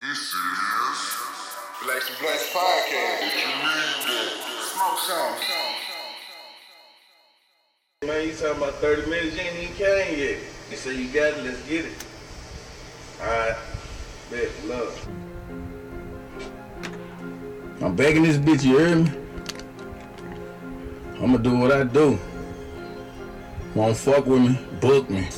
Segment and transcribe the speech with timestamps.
[0.00, 0.32] This is
[1.82, 3.18] Black and Blacks Podcast.
[3.20, 4.30] If you need that,
[4.62, 5.34] smoke some.
[8.06, 10.38] Man, you talking about 30 minutes, you ain't even came yet.
[10.70, 12.04] You say you got it, let's get it.
[13.20, 13.56] Alright,
[14.30, 15.08] bet, love.
[17.80, 19.10] I'm begging this bitch, you hear me?
[21.20, 22.16] I'ma do what I do.
[23.74, 25.28] Won't fuck with me, book me.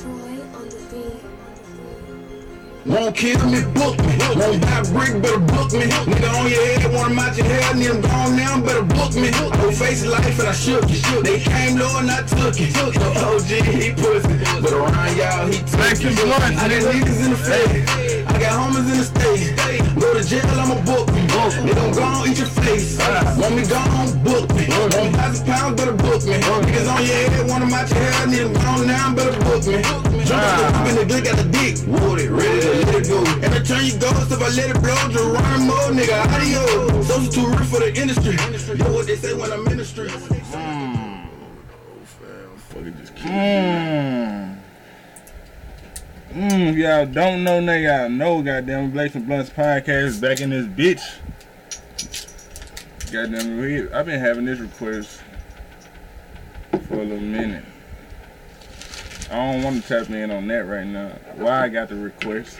[2.87, 4.17] Won't kill me, book me.
[4.37, 5.85] Won't buy brick, better book me.
[6.09, 8.83] Nigga oh on your head, want 'em out your head, need 'em gone now, better
[8.83, 9.30] book me.
[9.30, 11.24] No face life and I shook it.
[11.24, 12.73] They came low and I took it.
[12.73, 14.33] The OG, he pussy.
[14.62, 16.19] But around y'all, he took it.
[16.19, 18.24] I got niggas in the face.
[18.27, 20.01] I got homies in the state.
[20.01, 21.21] Go to jail, I'ma book me.
[21.66, 22.97] They gon' go on, eat your face.
[23.37, 24.49] Want me gone, book
[24.97, 26.35] Want thousand pounds, better book me.
[26.35, 29.83] Niggas on your head, 'em out your need 'em gone now, better book me.
[30.25, 33.23] Jump up in the glick at the dick, wood it, ready to let it go.
[33.43, 37.03] Every time you go, if I let it blow, Geronimo, nigga, audio.
[37.03, 38.37] Social too real for the industry.
[38.79, 40.15] Yo, what they say when I'm in the streets.
[40.52, 41.27] Mm.
[42.71, 44.57] Fucking just Mmm.
[46.35, 50.66] Mmm, y'all don't know now, y'all know goddamn Blakes and Blunts podcast back in this
[50.66, 51.02] bitch.
[53.11, 55.21] Goddamn we I've been having this request
[56.87, 57.65] for a little minute.
[59.29, 61.09] I don't want to tap in on that right now.
[61.35, 62.59] Why I got the request.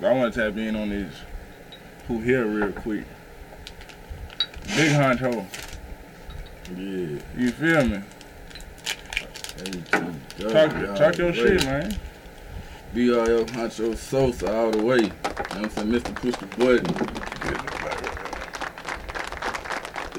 [0.00, 1.14] But I want to tap in on this
[2.08, 3.04] who here real quick.
[4.74, 5.46] Big Honcho.
[6.76, 7.20] Yeah.
[7.36, 8.02] You feel me?
[9.90, 11.96] Talk, Talk, talk your shit, man.
[12.96, 14.96] BRL Honcho Sosa all the way.
[14.96, 15.88] You know what I'm saying?
[15.92, 16.14] Mr.
[16.16, 17.30] Push the button.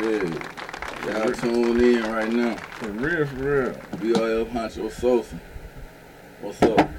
[0.02, 1.20] Yeah.
[1.20, 2.56] Y'all tuned in right now.
[2.56, 3.72] For real, for real.
[3.98, 5.40] BRL Honcho Sosa.
[6.42, 6.90] What's up?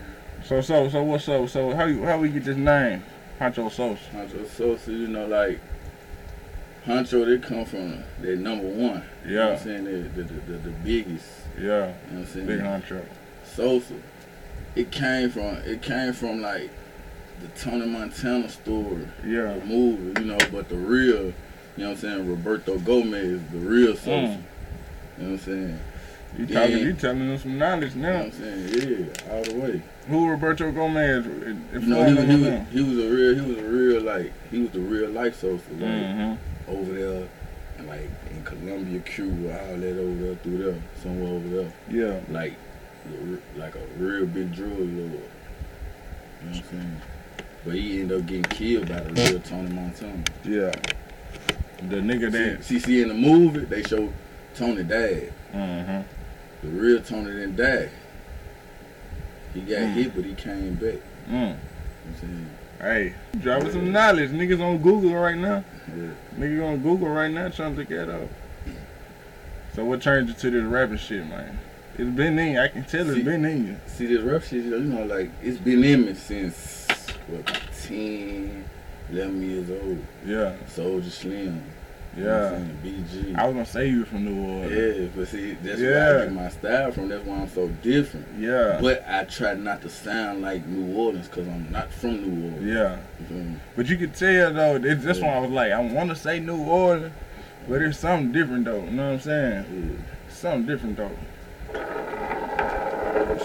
[0.44, 1.48] So so so what's up?
[1.48, 3.02] So how you how we get this name?
[3.40, 3.98] Honcho Sauce.
[4.12, 5.60] Honcho Sosa, you know, like
[6.86, 9.04] Honcho, they come from they number one.
[9.26, 9.84] You know what Yeah, I'm saying?
[9.84, 11.26] They, the, the, the, the biggest.
[11.56, 11.62] yeah.
[11.62, 12.46] You know what I'm saying?
[12.46, 13.04] Big Honcho.
[13.44, 13.94] Sosa.
[14.76, 16.70] It came from it came from like
[17.40, 19.08] the Tony Montana story.
[19.26, 19.54] Yeah.
[19.54, 21.32] the movie, you know, but the real,
[21.76, 24.10] you know what I'm saying, Roberto Gomez, the real Sosa.
[24.10, 24.28] Mm.
[24.28, 24.42] You know
[25.18, 25.78] what I'm saying?
[26.38, 26.60] You Yeah.
[26.60, 28.24] talking you telling them some knowledge You know what now.
[28.24, 28.32] I'm
[28.72, 29.08] saying?
[29.26, 29.82] Yeah, all the way.
[30.08, 31.26] Who Roberto Gomez?
[31.26, 34.00] If You know, he, was- he, was, he was a real, he was a real,
[34.02, 36.70] like, he was the real life Sosa, like, Mm-hmm.
[36.74, 37.28] over there,
[37.78, 41.72] and like, in Colombia, Cuba, all that over there, through there, somewhere over there.
[41.90, 42.20] Yeah.
[42.30, 42.54] Like,
[43.56, 44.88] like a real big drug lord.
[44.88, 45.18] You know
[46.48, 47.00] what I'm saying?
[47.64, 50.24] But he ended up getting killed by the real Tony Montana.
[50.44, 50.72] Yeah.
[51.88, 52.64] The nigga that.
[52.64, 54.12] See, see, in the movie, they show
[54.54, 55.32] Tony died.
[55.52, 56.02] Mm-hmm.
[56.66, 57.88] The real Tony didn't die.
[59.54, 59.94] He got Mm.
[59.94, 60.94] hit, but he came back.
[61.28, 61.30] Mm.
[61.30, 61.56] You know what
[62.06, 62.50] I'm saying?
[62.80, 64.30] Hey, dropping some knowledge.
[64.30, 65.64] Niggas on Google right now.
[65.88, 66.10] Yeah.
[66.36, 68.28] Niggas on Google right now trying to get that up.
[69.74, 71.58] So what turned you to this rapping shit, man?
[71.98, 72.56] It's been in.
[72.58, 73.76] I can tell it's See- been in you.
[73.86, 76.86] See, this rap shit, you know, like, it's been in me since,
[77.28, 77.46] what,
[77.86, 78.64] 10,
[79.10, 80.04] 11 years old.
[80.24, 80.56] Yeah.
[80.68, 81.62] Soulja Slim.
[82.16, 82.90] You know Yeah.
[82.90, 83.34] BG.
[83.36, 84.98] I was gonna say you were from New Orleans.
[84.98, 87.08] Yeah, but see, that's where I get my style from.
[87.08, 88.26] That's why I'm so different.
[88.38, 88.78] Yeah.
[88.82, 92.66] But I try not to sound like New Orleans because I'm not from New Orleans.
[92.66, 92.98] Yeah.
[93.30, 93.56] You?
[93.76, 96.38] But you could tell though, it, that's why I was like, I want to say
[96.38, 97.14] New Orleans,
[97.66, 98.84] but it's something different though.
[98.84, 100.04] You know what I'm saying?
[100.28, 101.16] Something different though.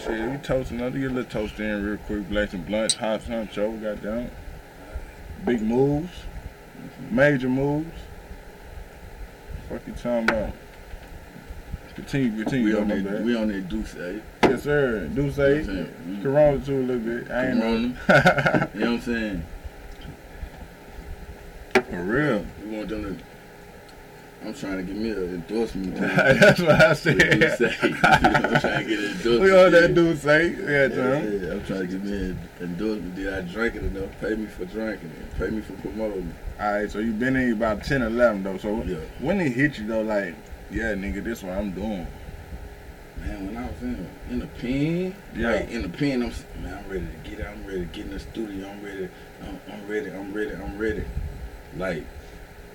[0.03, 2.27] Shit, we toast another get a little toast in real quick.
[2.27, 4.29] Blacks and blunts, hot honcho, goddamn.
[5.45, 6.11] Big moves,
[7.11, 7.95] major moves.
[9.69, 10.53] Fuck you talking about?
[11.95, 12.75] Continue, continue.
[12.75, 14.19] We on that, we on that Deuce, eh?
[14.43, 15.07] Yes, sir.
[15.07, 16.23] Do say You know?
[16.23, 17.31] Corona too a little bit.
[17.31, 17.73] I ain't know.
[17.75, 19.43] You know what I'm saying?
[21.73, 22.45] For real.
[22.63, 23.23] We want them to.
[24.45, 25.95] I'm trying to get me an endorsement.
[25.97, 27.17] That's what I said.
[27.17, 27.75] What you say?
[28.03, 29.41] I'm trying to get an endorsement.
[29.41, 30.49] We on that dude say.
[30.51, 33.15] Yeah, Yeah, yeah, I'm trying to get me an endorsement.
[33.15, 34.09] Did I drink it enough?
[34.21, 35.37] Pay me for drinking it.
[35.37, 36.61] Pay me for promoting it.
[36.61, 38.57] Alright, so you been in about 10 11 though.
[38.57, 38.97] So Yeah.
[39.19, 40.35] when it hit you though, like,
[40.71, 42.05] yeah, nigga, this what I'm doing.
[43.19, 45.51] Man, when I was in, in the pen, Yeah.
[45.55, 46.31] like in the pen, I'm
[46.63, 47.53] man, I'm ready to get out.
[47.53, 48.69] I'm ready to get in the studio.
[48.69, 49.09] I'm ready.
[49.43, 50.11] I'm, I'm ready.
[50.11, 50.51] I'm ready.
[50.53, 51.03] I'm ready.
[51.75, 52.03] Like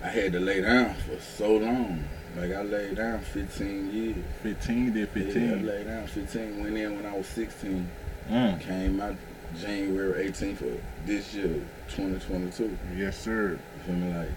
[0.02, 2.04] I had to lay down for so long.
[2.37, 4.16] Like I laid down 15 years.
[4.43, 5.43] 15, did 15.
[5.43, 5.66] Yeah, I 15.
[5.66, 6.62] laid down 15.
[6.62, 7.88] Went in when I was 16.
[8.31, 8.60] Mm.
[8.60, 9.16] Came out
[9.60, 12.76] January 18th of this year, 2022.
[12.96, 13.50] Yes, sir.
[13.50, 14.14] You feel me?
[14.14, 14.28] Like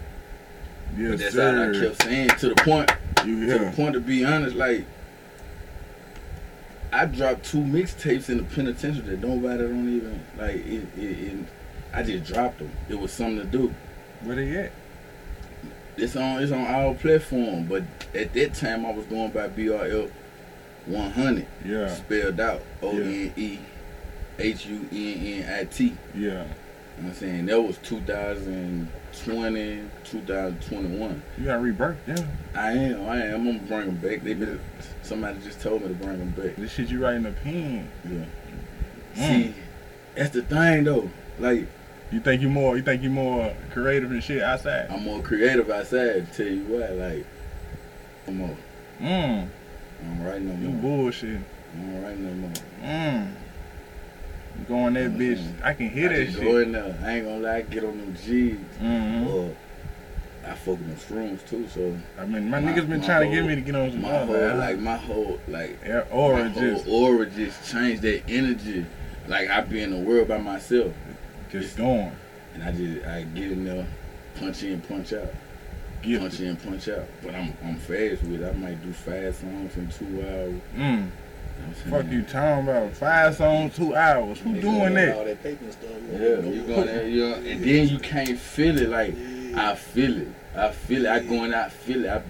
[0.94, 2.90] but Yes, that's all I kept saying to the point.
[3.24, 4.84] You To the point to be honest, like
[6.92, 10.56] I dropped two mixtapes in the penitentiary that nobody don't even like.
[10.56, 11.46] It, it, it,
[11.92, 12.70] I just dropped them.
[12.88, 13.74] It was something to do.
[14.22, 14.72] Where they at?
[15.96, 17.84] It's on it's on all platform, but
[18.14, 20.10] at that time I was going by BRL
[20.86, 23.58] 100 Yeah, spelled out O N E
[24.38, 25.96] H U N N I T.
[26.14, 26.46] You know yeah.
[26.98, 27.46] I'm saying?
[27.46, 31.22] That was 2020, 2021.
[31.38, 32.26] You got rebirth, yeah.
[32.54, 33.34] I am, I am.
[33.34, 34.22] I'm gonna bring them back.
[34.22, 34.60] They been,
[35.02, 36.54] somebody just told me to bring them back.
[36.56, 37.90] This shit you write in the pen.
[38.04, 38.24] Yeah.
[39.14, 39.28] Mm.
[39.28, 39.54] See,
[40.14, 41.10] that's the thing though.
[41.38, 41.66] Like
[42.12, 42.76] You think you more?
[42.76, 44.86] You think you more creative and shit outside?
[44.90, 46.32] I'm more creative outside.
[46.32, 47.26] Tell you what, like
[48.28, 48.56] I'm more.
[49.00, 49.48] Mm.
[50.02, 50.82] I'm writing no You more.
[51.02, 51.40] bullshit.
[51.74, 52.50] I'm writing no more.
[52.82, 53.28] Mm.
[54.58, 55.18] You Going that Mhm.
[55.18, 55.42] bitch.
[55.62, 56.40] I can hear I that shit.
[56.42, 56.94] Go in there.
[57.04, 57.62] I ain't gonna lie.
[57.62, 58.56] Get on them G's.
[58.78, 59.50] hmm Or
[60.46, 61.66] I fuck with them shrooms too.
[61.74, 63.90] So I mean, my, My- niggas been my trying to get me to get on
[63.90, 68.02] some my whole like my whole like yeah, my or whole just aura just changed
[68.02, 68.86] that energy.
[69.26, 70.92] Like I be in the world by myself,
[71.60, 72.12] just going.
[72.54, 73.86] and I just I get in there,
[74.36, 75.32] punch in, punch out.
[76.02, 77.06] Get punch in, punch out.
[77.22, 78.48] But I'm I'm fast with it.
[78.48, 80.60] I might do five songs in two hours.
[80.76, 81.10] Mm.
[81.56, 84.38] You know what Fuck you talking about five songs, two hours.
[84.40, 85.16] Who doing that?
[85.16, 85.90] All that paper and stuff.
[86.12, 89.14] Yeah, you go there, you know, and then you can't feel it like
[89.56, 90.28] I feel it.
[90.54, 91.10] I feel it.
[91.10, 92.10] I going out feel it.
[92.10, 92.22] I,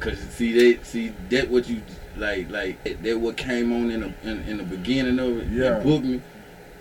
[0.00, 1.80] Cause see they see that what you
[2.16, 5.48] like like that what came on in the in, in the beginning of it.
[5.48, 5.70] Yeah.
[5.70, 6.20] That book me.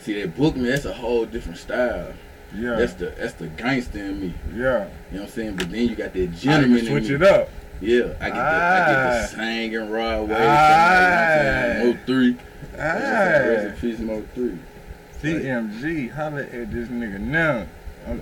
[0.03, 0.69] See that book me.
[0.69, 2.13] That's a whole different style.
[2.55, 4.33] Yeah, That's the that's the gangster in me.
[4.53, 4.53] yeah.
[4.53, 5.55] You know what I'm saying?
[5.55, 7.49] But then you got that gentleman in switch it up.
[7.81, 9.19] Yeah, I get the I get Ah.
[9.21, 10.35] the singing raw way.
[10.39, 11.83] Ah.
[11.83, 12.37] Mo three.
[12.77, 14.57] Ah, Rest in peace, Mo three.
[15.21, 17.65] CMG, holla at this nigga now.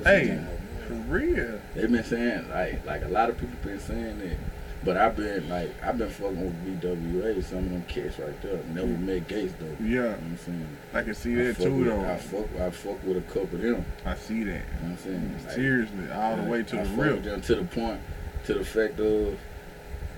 [0.04, 0.40] Hey,
[0.88, 1.60] for real.
[1.76, 4.38] They've been saying like like a lot of people been saying that,
[4.84, 7.44] but I've been like I've been fucking with BWA.
[7.44, 8.60] Some of them cats right there.
[8.74, 9.76] Never met Gates though.
[9.84, 10.78] You Yeah, know what I'm saying?
[10.94, 12.06] I can see that too with, though.
[12.06, 13.86] I fuck I fuck with a couple of them.
[14.06, 14.50] I see that.
[14.50, 15.40] You know what I'm saying?
[15.46, 17.42] Like, Seriously, all the way to I the real.
[17.42, 18.02] to the point,
[18.46, 19.38] to the fact of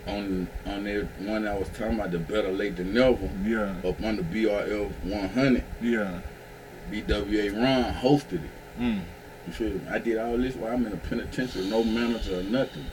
[0.08, 4.02] on on that one I was talking about the better late than never Yeah, up
[4.04, 5.64] on the BRL 100.
[5.82, 6.20] yeah.
[6.92, 8.50] BWA Ron hosted it.
[8.80, 9.02] Mm.
[9.48, 9.82] You feel me?
[9.90, 12.86] I did all this while I'm in a penitentiary, no manager or nothing.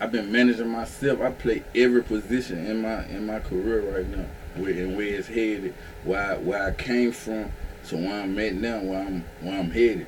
[0.00, 1.20] I've been managing myself.
[1.20, 4.24] I play every position in my in my career right now,
[4.56, 5.74] where and where it's headed,
[6.04, 7.52] where I, where I came from,
[7.82, 10.06] so where I'm at now, where I'm where I'm headed.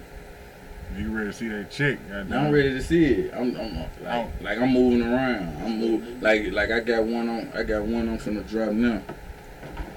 [0.96, 1.98] You ready to see that chick?
[2.08, 3.34] Now I'm ready to see it.
[3.34, 4.30] I'm, I'm like, oh.
[4.40, 5.62] like I'm moving around.
[5.62, 7.52] I'm move like like I got one on.
[7.54, 9.02] I got one on from the drop now.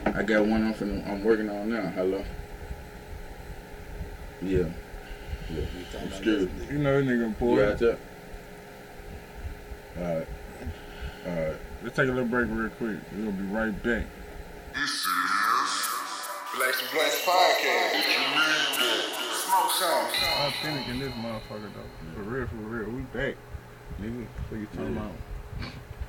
[0.05, 1.87] I got one on from the, I'm working on now.
[1.89, 2.23] Hello.
[4.41, 4.65] Yeah.
[5.49, 5.65] Yeah.
[6.01, 6.49] I'm scared.
[6.69, 7.99] You know this nigga You important.
[9.97, 10.27] Out there?
[11.27, 11.37] Alright.
[11.37, 11.59] Alright.
[11.83, 12.97] Let's take a little break real quick.
[13.11, 14.05] We're gonna be right back.
[14.73, 15.07] This is
[16.57, 17.91] Black some Blanks Podcast.
[17.93, 18.35] If you need
[18.79, 19.01] that,
[19.45, 20.47] smoke some.
[20.47, 22.13] Authentic in this motherfucker though.
[22.15, 22.89] For real, for real.
[22.89, 23.35] We back.
[24.01, 25.01] Nigga, what you talking Yeah.
[25.01, 25.11] about?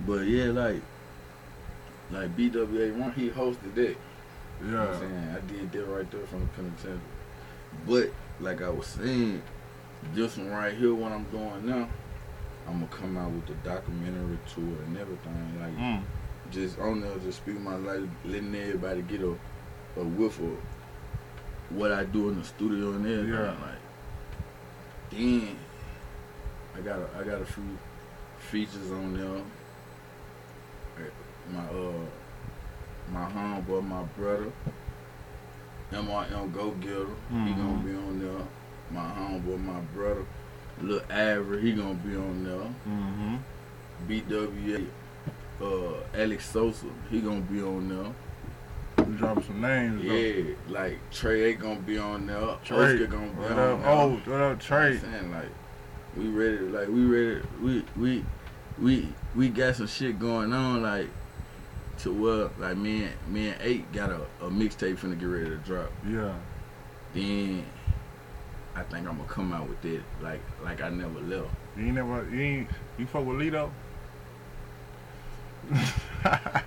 [0.07, 0.83] But yeah, like
[2.13, 3.97] like BWA one, he hosted that.
[4.63, 5.01] You know what I'm Yeah.
[5.01, 5.37] saying?
[5.37, 7.01] I did that right there from the penitentiary.
[7.87, 8.11] But
[8.41, 9.43] like I was saying,
[10.15, 11.89] this one right here, what I'm doing now,
[12.67, 15.59] I'm gonna come out with the documentary tour and everything.
[15.61, 16.03] Like Mm.
[16.51, 19.35] just on there, just speak my life, letting everybody get a
[19.99, 20.57] a whiff of
[21.71, 23.33] what I do in the studio and everything.
[23.33, 23.51] Yeah.
[23.51, 23.81] Like
[25.11, 25.57] then
[26.77, 27.79] I got a, I got a few
[28.39, 29.43] features on there.
[31.07, 31.11] Eh,
[31.53, 32.05] My uh
[33.13, 34.51] my homeboy, my brother,
[35.93, 37.57] MRM Go Getter, he Mhm.
[37.57, 38.47] gonna be on there.
[38.91, 40.25] My homeboy, my brother,
[40.83, 42.69] Lil Avery, he gonna be on there.
[42.89, 43.37] Mm-hmm.
[44.09, 44.87] BWA,
[45.63, 49.07] uh, Alex Sosa, he gonna be on there.
[49.07, 50.13] We dropping some names though.
[50.13, 52.57] Yeah, like Trey ain't gonna be on there.
[52.65, 52.95] Trey.
[52.95, 53.81] Oscar gonna be What on up?
[53.83, 53.91] there.
[53.91, 54.99] Oh, what up, I'm Trey?
[54.99, 55.49] saying like,
[56.17, 58.25] we ready, like we ready, we we
[58.81, 61.09] we we got some shit going on, like
[61.99, 65.49] to where like me and me and eight got a, a mixtape finna get ready
[65.51, 65.91] to drop.
[66.07, 66.35] Yeah.
[67.15, 67.65] Then
[68.75, 71.49] I think I'm gonna come out with it like like I never left.
[71.77, 72.69] You ain't never, you ain't,
[72.99, 73.71] you fuck with Lito?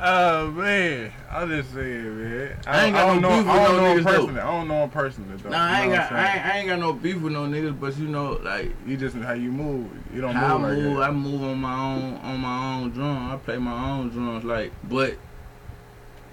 [0.00, 2.58] oh man, I'm just saying, man.
[2.66, 4.10] I ain't got don't no know, beef with I don't no know niggas, though.
[4.12, 4.40] personally.
[4.40, 5.50] I don't know him personally though.
[5.50, 7.96] Nah, I ain't got I ain't, I ain't got no beef with no niggas, but
[7.98, 9.90] you know like You just how you move.
[10.14, 11.08] You don't How I move like.
[11.08, 13.30] I move on my own on my own drum.
[13.30, 15.16] I play my own drums, like, but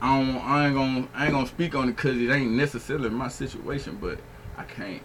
[0.02, 0.38] I don't.
[0.38, 1.08] I ain't gonna.
[1.14, 3.98] I ain't gonna speak on it because it ain't necessarily my situation.
[4.00, 4.20] But
[4.60, 5.02] I can't.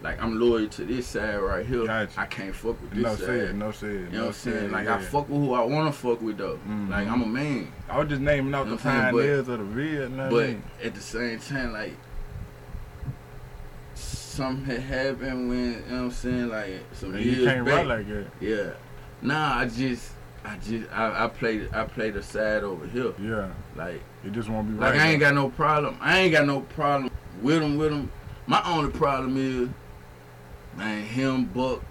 [0.00, 1.84] Like, I'm loyal to this side right here.
[1.86, 2.20] Gotcha.
[2.20, 3.26] I can't fuck with this No side.
[3.26, 3.90] said, no said.
[3.90, 4.70] You know no what I'm saying?
[4.70, 4.94] Like, yeah.
[4.96, 6.58] I fuck with who I wanna fuck with though.
[6.68, 6.88] Mhm.
[6.90, 7.72] Like, I'm a man.
[7.88, 10.02] I was just naming out You know the what But- pioneers of the Ville.
[10.02, 10.62] You know I But mean?
[10.84, 11.94] at the same time, like,
[13.94, 17.66] something had happened when you know what I'm saying, like some And years you can't
[17.66, 17.86] back.
[17.86, 18.26] like that.
[18.40, 18.70] yeah.
[19.20, 20.12] Nah, I just,
[20.44, 23.12] I just, I, I played, I played a side over here.
[23.20, 23.48] Yeah.
[23.74, 25.00] Like, It just won't be like right.
[25.02, 25.96] I ain't got no problem.
[26.00, 27.10] I ain't got no problem
[27.42, 28.10] with them With him.
[28.48, 29.68] My only problem is,
[30.76, 31.82] man, him, Buck,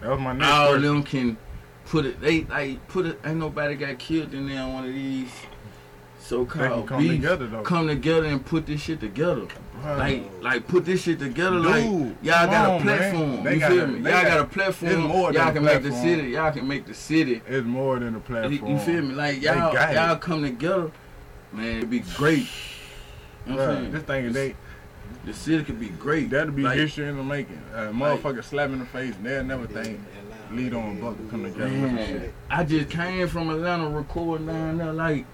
[0.00, 0.82] that was my next all question.
[0.82, 1.36] them can
[1.86, 2.20] put it.
[2.20, 3.18] They like put it.
[3.24, 5.30] Ain't nobody got killed in there on one of these
[6.20, 7.14] so They can called come beefs.
[7.16, 7.62] together though.
[7.62, 9.46] Come together and put this shit together.
[9.82, 11.58] Like, like put this shit together.
[11.58, 13.46] like, y'all got a on, platform.
[13.46, 13.94] You feel a- me?
[13.94, 14.92] Y'all got, got- a platform.
[14.92, 16.28] it's more than y'all can make the city.
[16.30, 17.40] Y'all can make the city.
[17.48, 18.70] it's more than a platform.
[18.70, 19.14] you feel me?
[19.14, 20.90] Like y'all, y'all come together,
[21.52, 21.78] man.
[21.78, 22.46] It'd be great.
[23.46, 23.92] You know what I'm Bruh, saying?
[23.92, 24.54] this thing is they
[25.24, 26.30] The city could be great.
[26.30, 27.60] that'll be Like, history in the making.
[27.74, 30.00] A motherfucker slap in the face, and they'll never think
[30.52, 32.32] lead on Buck to come together with Man.
[32.50, 34.92] I just came from Atlanta recording down there.
[34.92, 35.24] Like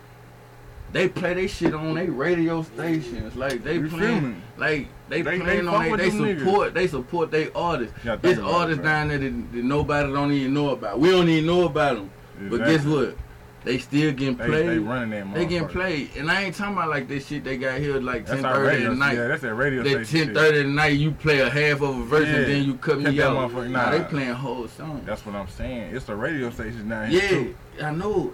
[0.93, 3.35] they play they shit on they radio stations.
[3.37, 4.37] Like they You playing, me?
[4.57, 6.39] like they, They- they playing fuck on they, they them niggas.
[6.39, 7.95] support they support they artists.
[8.05, 10.99] Yeah, think There's about it, artists down there that, that nobody don't even know about.
[11.01, 12.11] We don't even know about them.
[12.49, 13.17] But guess what?
[13.65, 14.69] They still getting played.
[14.69, 17.57] they running that They getting played, and I ain't talking about like this shit they
[17.59, 18.93] got here like That's ten our thirty radio.
[18.93, 19.17] at night.
[19.17, 20.35] Yeah, that's that radio That station.
[20.35, 20.55] ten shit.
[20.55, 22.35] at night, you play a half of a verse Yeah.
[22.37, 23.51] and then you cut Cut me that out.
[23.51, 25.03] motherfucker- Nah, they playing whole song.
[25.05, 25.95] That's what I'm saying.
[25.95, 27.57] It's the radio station down here Yeah, too.
[27.83, 28.33] I know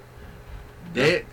[0.92, 1.24] that.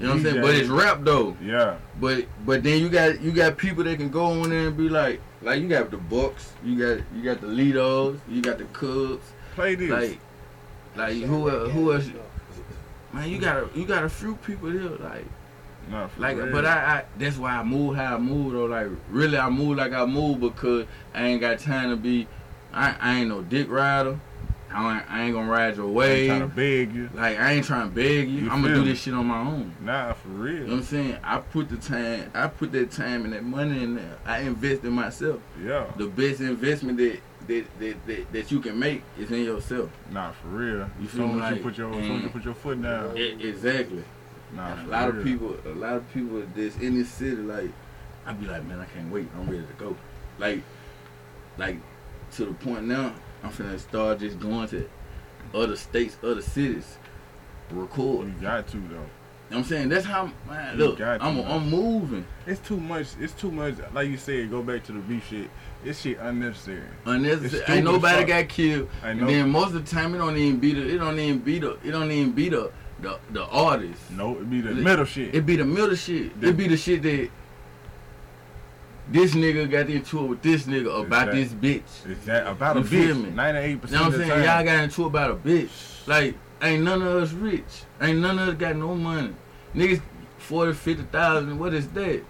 [0.00, 0.40] You know what I'm saying?
[0.40, 1.36] But it's rap though.
[1.40, 1.76] Yeah.
[2.00, 4.88] But but then you got you got people that can go on there and be
[4.88, 8.64] like like you got the Bucks, you got you got the Litos, you got the
[8.64, 9.90] Cubs, Play this.
[9.90, 10.18] like
[10.96, 12.10] like who el- who else?
[13.12, 15.26] Man, you got a you got a few people here like
[16.18, 16.36] like.
[16.36, 16.52] real.
[16.52, 18.66] But I, I that's why I move how I move though.
[18.66, 22.26] Like really, I move like I move because I ain't got time to be.
[22.72, 24.18] I, I ain't no dick rider.
[24.74, 26.26] I ain't, I ain't gonna ride your I ain't way.
[26.28, 27.10] trying to beg you.
[27.14, 28.44] Like I ain't trying to beg you.
[28.44, 29.74] You I'm gonna do this shit on my own.
[29.80, 30.54] Nah, for real.
[30.54, 31.18] You know what I'm saying?
[31.22, 34.18] I put the time, I put that time and that money in there.
[34.24, 35.40] I invest in myself.
[35.62, 35.84] Yeah.
[35.96, 39.90] The best investment that that, that, that, that you can make is in yourself.
[40.10, 40.90] Nah, for real.
[41.00, 41.42] You feel me?
[41.42, 43.16] as you put your, soon you put your foot down.
[43.16, 44.04] Exactly.
[44.54, 47.70] Nah, a lot of people, a lot of people that's in this city, like,
[48.26, 49.28] I'd be like, man, I can't wait.
[49.34, 49.96] I'm ready to go.
[50.38, 50.62] Like,
[51.58, 51.76] like
[52.32, 54.88] to the point now, I'm finna start just going to
[55.54, 56.98] other states, other cities,
[57.70, 58.28] record.
[58.28, 58.80] You got to though.
[58.80, 59.06] You know
[59.48, 59.88] what I'm saying?
[59.90, 61.40] That's how, man, look, I'm.
[61.40, 62.24] I'm moving.
[62.46, 63.08] It's too much.
[63.20, 63.74] It's too much.
[63.92, 65.50] Like you said, go back to the beef shit.
[65.84, 66.82] This shit unnecessary.
[67.06, 67.64] Unnecessary.
[67.68, 68.88] Ain't nobody got killed.
[69.02, 69.26] I And know.
[69.26, 71.72] then most of the time, it don't even be the, it don't even be the,
[71.84, 72.70] it don't even be the,
[73.00, 74.00] the, the artist.
[74.12, 75.34] No, it be the It- middle shit.
[75.34, 76.32] It be the middle shit.
[76.40, 77.28] It be the shit that
[79.10, 81.42] this nigga got into it with this nigga about Exactly.
[81.78, 82.10] this bitch.
[82.18, 83.30] Is that about a You me?
[83.30, 83.34] bitch?
[83.34, 84.44] Ninety-eight You percent know what I'm the saying?
[84.46, 84.64] time.
[84.66, 86.06] Y'all got into it about a bitch.
[86.06, 87.64] Like, ain't none of us rich.
[88.00, 89.34] Ain't none of us got no money.
[89.74, 90.00] Niggas
[90.38, 92.22] 40, 50,000, what is that?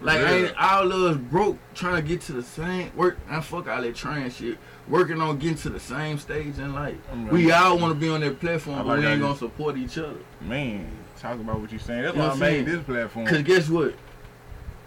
[0.00, 0.30] Like, Yeah.
[0.30, 3.18] ain't all of us broke trying to get to the same work.
[3.28, 4.58] And fuck all that train shit.
[4.88, 6.96] Working on getting to the same stage in life.
[7.12, 9.98] I'm We all want to be on that platform, but we ain't gonna support each
[9.98, 10.16] other.
[10.40, 10.88] Man,
[11.20, 12.02] talk about what you're saying.
[12.02, 13.26] That's You why I made this platform.
[13.26, 13.94] Cause guess what?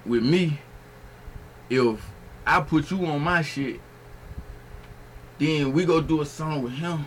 [0.06, 0.60] With me,
[1.70, 2.02] if
[2.48, 3.80] I put you on my shit,
[5.38, 7.06] then we go do a song with him.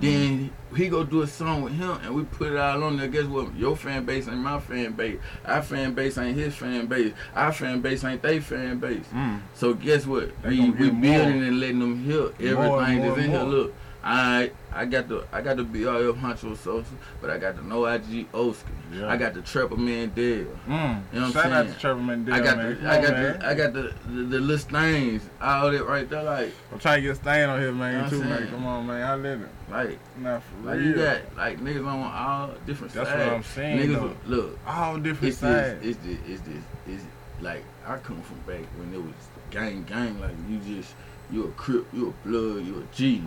[0.00, 3.06] Then he go do a song with him, and we put it all on there.
[3.08, 3.54] Guess what?
[3.54, 5.18] Your fan base ain't my fan base.
[5.44, 7.12] Our fan base ain't his fan base.
[7.34, 9.06] Our fan base ain't they fan base.
[9.14, 9.40] Mm.
[9.54, 10.30] So guess what?
[10.42, 11.00] They We we more.
[11.00, 13.42] building and letting them hear everything More and that's more in here.
[13.42, 13.74] Look,
[14.06, 16.90] I I got the I got the BRL Honcho Sosa,
[17.22, 18.68] but I got the No IG Oski.
[18.92, 19.08] Yeah.
[19.08, 20.46] I got the Trapper Man Dale.
[20.68, 21.02] Mm.
[21.10, 22.82] You know what I'm Shout out to Trapper Man Dale, I got man.
[22.82, 23.38] the I on, got man.
[23.38, 26.96] the I got the the, the little things, all that right there, like I'm trying
[26.96, 28.48] to get a stain on here, man, You know too, I'm man.
[28.48, 29.02] Come on, man.
[29.02, 29.48] I let it.
[29.70, 30.86] like Not for like real.
[30.86, 33.24] you got like niggas on all different That's sides.
[33.26, 33.94] what I'm saying, Niggas
[34.26, 34.36] though.
[34.36, 35.86] look, all different it's this, sides.
[35.86, 37.04] it's this, it's this, it's
[37.40, 39.14] like I come from back when it was
[39.50, 40.94] gang gang, like you just
[41.30, 43.22] you a crip, you a blood, you a G.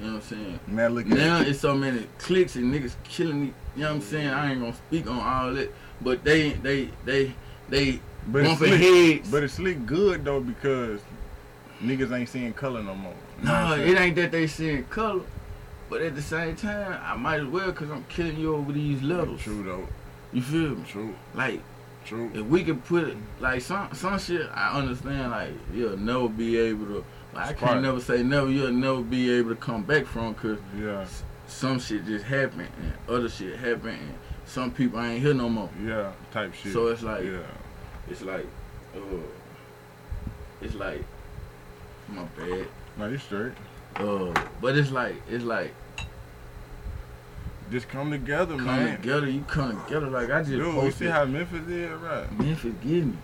[0.00, 0.60] You know what I'm saying?
[0.66, 3.54] Now look at Now it's so many clicks and niggas killing me.
[3.76, 4.28] You know what I'm saying?
[4.28, 7.32] I ain't gonna speak on all that, but they they they
[7.68, 8.80] they but it's slick.
[8.80, 9.30] heads.
[9.30, 11.00] But it's slick good though because
[11.80, 13.14] niggas ain't seeing color no more.
[13.40, 15.22] You No, it ain't that they seeing color,
[15.88, 19.02] but at the same time, I might as well because I'm killing you over these
[19.02, 19.42] levels.
[19.42, 19.88] True though.
[20.32, 20.84] You feel me?
[20.88, 21.14] True.
[21.34, 21.60] Like
[22.04, 22.30] True.
[22.34, 25.30] if we can put it like some some shit, I understand.
[25.30, 27.04] Like you'll never be able to.
[27.36, 28.50] I can't never say never.
[28.50, 31.06] You'll never be able to come back from because Yeah.
[31.46, 34.14] some shit just happened and other shit happened and
[34.46, 35.70] some people I ain't here no more.
[35.84, 36.12] Yeah.
[36.32, 36.72] Type shit.
[36.72, 37.38] So it's like yeah.
[38.10, 38.46] it's like,
[38.94, 38.98] uh,
[40.60, 41.04] it's like
[42.08, 42.66] my bad.
[42.96, 43.52] No, you straight.
[43.96, 45.72] Uh, but it's like it's like
[47.70, 48.88] Just come together, come man.
[48.88, 49.30] Come together.
[49.30, 52.38] You come together like I just Dude, you see how Memphis is, right?
[52.38, 53.16] Memphis give me.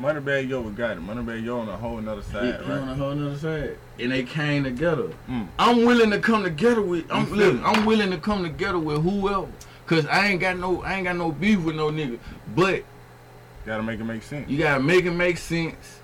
[0.00, 1.00] Moneybagg Yo we got it.
[1.00, 2.92] Moneybagg Yo on a whole nother He, side, he on right?
[2.92, 5.10] a whole nother side, and they came together.
[5.28, 5.48] Mm.
[5.58, 7.10] I'm willing to come together with.
[7.10, 9.48] I'm You look, I'm willing to come together with whoever,
[9.86, 12.18] cause I ain't got no, I ain't got no beef with no nigga.
[12.54, 12.84] But
[13.66, 14.48] Gotta make it make sense.
[14.48, 16.00] you gotta make it make sense,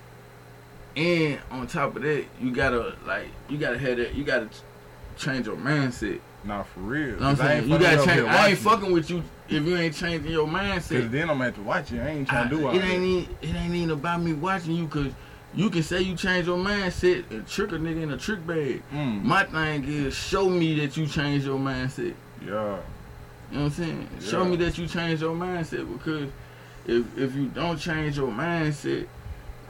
[0.95, 4.47] and on top of that, you gotta like, you gotta have that, you gotta
[5.17, 6.19] change your mindset.
[6.43, 6.99] Nah, for real.
[6.99, 7.57] You know what I'm I saying?
[7.57, 8.27] ain't You fucking gotta change.
[8.27, 11.01] I ain't fucking with you if you ain't changing your mindset.
[11.01, 12.01] Cause then I'm gonna have to watch you.
[12.01, 12.87] I ain't trying to do I- all it that.
[12.87, 15.11] ain't even, it ain't even about me watching you, cause
[15.55, 18.81] you can say you change your mindset and trick a nigga in a trick bag.
[18.93, 19.23] Mm.
[19.23, 22.13] My thing is show me that you change your mindset.
[22.45, 22.77] Yeah.
[23.51, 24.09] You know what I'm saying?
[24.21, 26.29] Show me that you change your mindset because
[26.85, 29.07] if if you don't change your mindset,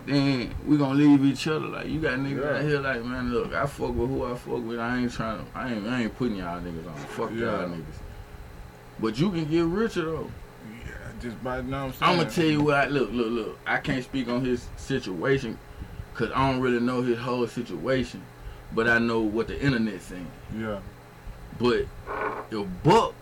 [0.07, 1.67] then we gonna leave each other.
[1.67, 2.57] Like you got niggas Yeah.
[2.57, 4.79] out here like, man, look, I fuck with who I fuck with.
[4.79, 6.95] I ain't trying to, I ain't, I ain't putting y'all niggas on.
[6.95, 7.45] Fuck Yeah.
[7.59, 7.83] y'all niggas.
[8.99, 10.31] But you can get richer though.
[10.85, 10.91] Yeah.
[11.21, 12.11] Just by, know what I'm saying?
[12.11, 12.75] I'm gonna tell you what.
[12.75, 13.59] I, look, look, look.
[13.67, 15.57] I can't speak on his situation
[16.13, 18.23] because I don't really know his whole situation,
[18.73, 20.27] but I know what the internet saying.
[20.57, 20.79] Yeah.
[21.59, 21.85] But
[22.49, 23.13] if Buck,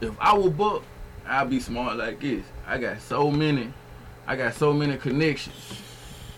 [0.00, 0.82] if I were Buck,
[1.26, 2.44] I'd be smart like this.
[2.66, 3.72] I got so many,
[4.26, 5.54] I got so many connections.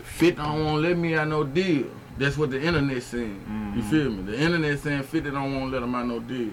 [0.03, 1.87] Fit don't want to let me out no deal.
[2.17, 3.73] That's what the internet saying.
[3.75, 3.89] You Mhm.
[3.89, 4.23] feel me?
[4.23, 6.51] The internet saying 50 don't want to let him out no deal.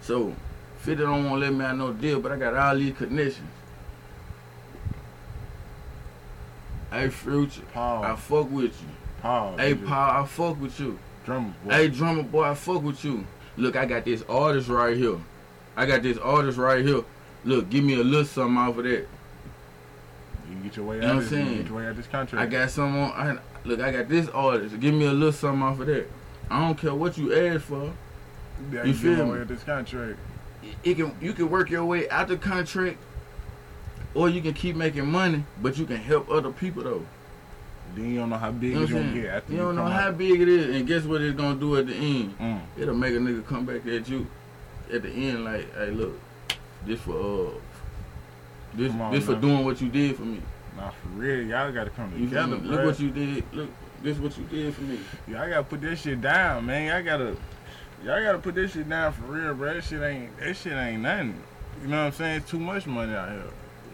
[0.00, 0.34] So
[0.78, 3.48] 50 don't want to let me out no deal, but I got all these connections.
[6.90, 8.88] Hey, Future, I fuck with you.
[9.20, 9.56] Paul.
[9.58, 9.74] Hey.
[9.74, 10.98] Paul, I fuck with you.
[11.24, 11.70] Drummer boy.
[11.72, 13.26] Hey, drummer boy, I fuck with you.
[13.56, 15.16] Look, I got this artist right here.
[15.76, 17.02] I got this artist right here.
[17.44, 19.06] Look, give me a little something off of that.
[20.48, 21.38] You can get your way You know out what of I'm this.
[21.38, 21.56] You saying?
[21.62, 22.42] get your way out of this contract.
[22.42, 23.10] I got some on.
[23.12, 24.78] I, look, I got this artist.
[24.80, 26.06] Give me a little something off of that.
[26.50, 27.92] I don't care what you ask for.
[28.72, 29.32] Yeah, you get feel me?
[29.32, 30.18] way out this contract.
[30.82, 32.98] It can you can work your way out the contract,
[34.14, 37.06] or you can keep making money, but you can help other people though.
[37.94, 39.76] Then you don't know how big You know it's gonna get after You you, don't
[39.76, 40.18] know how out.
[40.18, 42.38] big it is, and guess what it's gonna do at the end?
[42.38, 42.60] Mm.
[42.78, 44.26] It'll make a nigga come back at you
[44.92, 46.18] at the end like, hey, look,
[46.84, 47.50] this for uh,
[48.76, 49.40] this on, this for man.
[49.40, 50.40] doing what you did for me.
[50.76, 52.56] Nah, for real, y'all gotta come together.
[52.56, 53.44] Look what you did.
[53.52, 53.70] Look,
[54.02, 54.98] this what you did for me.
[55.26, 56.86] Y'all gotta put this shit down, man.
[56.86, 57.36] Y'all gotta,
[58.04, 59.74] y'all gotta put this shit down for real, bro.
[59.74, 61.42] That shit ain't, that shit ain't nothing.
[61.82, 62.36] You know what I'm saying?
[62.38, 63.42] It's too much money out here.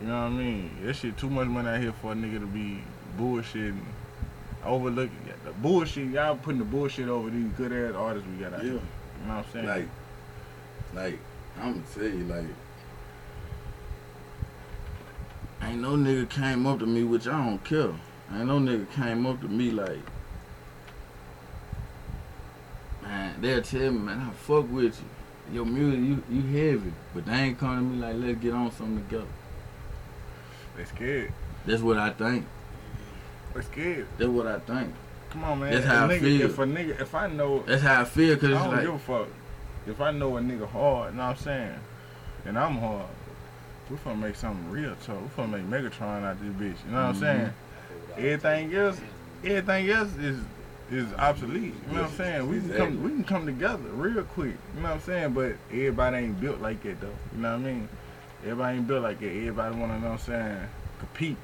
[0.00, 0.70] You know what I mean?
[0.84, 2.82] That shit too much money out here for a nigga to be
[3.18, 3.78] bullshitting,
[4.64, 6.08] overlooking the bullshit.
[6.08, 8.72] Y'all putting the bullshit over these good ass artists we got out here.
[8.72, 8.80] You
[9.28, 9.66] know what I'm saying?
[9.66, 9.88] like,
[10.94, 11.18] like
[11.60, 12.46] I'm gonna tell you, like,
[15.62, 17.92] ain't no nigga came up to me, which I don't care.
[18.34, 19.98] Ain't no nigga came up to me like,
[23.02, 25.54] man, they'll tell me, man, I fuck with you.
[25.54, 28.70] Your music, you you heavy, but they ain't come to me like, let's get on
[28.72, 29.26] something together.
[30.76, 31.32] they scared.
[31.66, 32.46] That's what I think.
[33.54, 34.06] They scared.
[34.18, 34.94] That's what I think.
[35.30, 35.72] Come on, man.
[35.72, 36.46] That's how I nigga, feel.
[36.46, 38.94] If a nigga, if I know, That's how I feel, cause I don't like, give
[38.94, 39.28] a fuck.
[39.86, 41.78] If I know a nigga hard, you know what I'm saying?
[42.46, 43.06] And I'm hard.
[43.90, 45.16] We finna make something real tough.
[45.36, 46.76] We finna make Megatron out this bitch.
[46.86, 47.20] You know what I'm Mhm.
[47.20, 47.54] saying?
[48.16, 49.00] Everything else,
[49.44, 50.38] everything else is
[50.90, 51.74] is obsolete.
[51.88, 52.48] You know what I'm saying?
[52.48, 54.56] We can come, we can come together real quick.
[54.74, 55.32] You know what I'm saying?
[55.32, 57.14] But everybody ain't built like that though.
[57.34, 57.88] You know what I mean?
[58.42, 59.26] Everybody ain't built like that.
[59.26, 60.58] Everybody wanna, know what I'm saying?
[60.98, 61.36] Compete.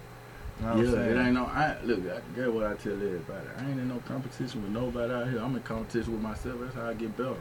[0.61, 1.17] You know what I'm Yeah, saying?
[1.17, 1.45] it ain't no.
[1.47, 2.01] I look.
[2.01, 3.47] I get what I tell everybody.
[3.59, 5.39] I ain't in no competition with nobody out here.
[5.41, 6.57] I'm in competition with myself.
[6.61, 7.37] That's how I get better.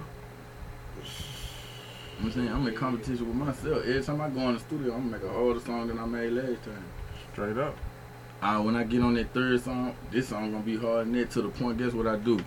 [2.19, 3.83] I'm saying I'm in competition with myself.
[3.85, 6.05] Every time I go in the studio, I'm gonna make a harder song than I
[6.05, 6.83] made last time.
[7.33, 7.75] Straight up.
[8.41, 11.29] Uh, when I get on that third song, this song gonna be hard than that
[11.31, 11.77] to the point.
[11.77, 12.39] Guess what I do?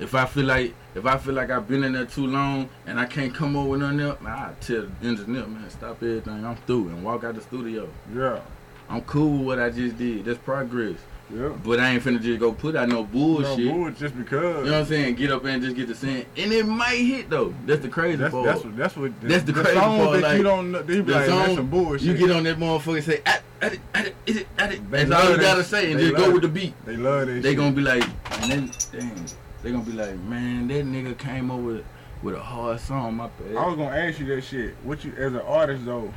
[0.00, 2.98] If I feel like if I feel like I've been in there too long and
[2.98, 6.44] I can't come over with nothing else, man, I tell the engineer, man, stop everything.
[6.44, 7.88] I'm through and walk out the studio.
[8.14, 8.40] Yeah.
[8.88, 10.24] I'm cool with what I just did.
[10.24, 10.98] That's progress.
[11.34, 11.48] Yeah.
[11.64, 13.66] But I ain't finna just go put out no bullshit.
[13.66, 14.64] No bull just because.
[14.64, 15.14] You know what I'm saying?
[15.14, 17.54] Get up and just get the saying, and it might hit though.
[17.64, 18.44] That's the crazy That's, part.
[18.46, 20.72] that's what that's what That's the crazy song part, that like, you don't.
[20.72, 22.02] They be the like, that's song, some bullshit.
[22.02, 24.72] You get on that motherfucker and say, at, at, it, at, it, is it, at
[24.72, 24.90] it.
[24.90, 26.74] They That's all you gotta say, and just go love with the beat.
[26.84, 27.56] They love that They shit.
[27.56, 28.04] gonna be like,
[28.42, 29.26] and then dang,
[29.62, 31.84] they gonna be like, man, that nigga came with
[32.22, 33.14] with a hard song.
[33.14, 33.56] My bad.
[33.56, 34.74] I was gonna ask you that shit.
[34.82, 36.12] What you as an artist though?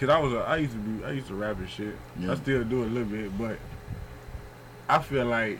[0.00, 1.94] Cause I was a, I used to be I used to rap and shit.
[2.18, 2.32] Yeah.
[2.32, 3.58] I still do a little bit, but
[4.90, 5.58] I feel like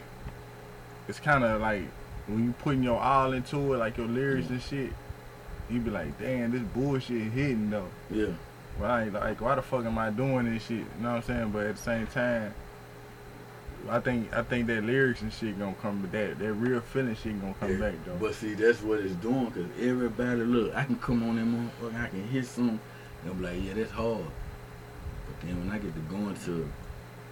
[1.09, 1.85] it's kind of like
[2.27, 4.77] when you putting your all into it, like your lyrics and mm-hmm.
[4.77, 4.93] shit.
[5.69, 7.87] You be like, damn, this bullshit hitting though.
[8.11, 8.27] yeah,
[8.83, 10.79] ain't like, why the fuck am I doing this shit?
[10.79, 11.51] You know what I'm saying?
[11.51, 12.53] But at the same time,
[13.89, 16.39] I think I think that lyrics and shit gonna come with that.
[16.41, 18.17] That real feeling shit gonna come Yeah, back though.
[18.21, 22.05] But see, that's what it's doing, cause everybody look, I can come on that motherfucker,
[22.05, 22.81] I can hit some,
[23.25, 24.25] and be like, yeah, that's hard.
[25.27, 26.71] But then when I get to going to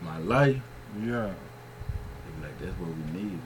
[0.01, 0.63] my life,
[1.05, 1.33] Yeah,
[2.43, 3.39] like, that's what we need.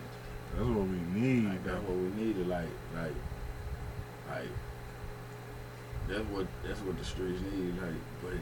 [0.55, 1.45] that's what we need.
[1.49, 2.47] Like, that's what we needed.
[2.49, 3.13] Like, like,
[4.31, 4.49] like.
[6.09, 7.75] That's what that's what the streets need.
[7.81, 8.33] Like, but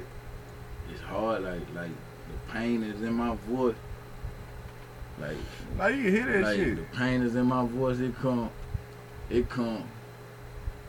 [0.93, 1.43] it's hard.
[1.43, 3.75] Like, like the pain is in my voice.
[5.21, 5.37] Like,
[5.77, 6.77] Now you can hear that like shit.
[6.77, 7.99] the pain is in my voice.
[8.01, 8.51] It come,
[9.29, 9.85] it come,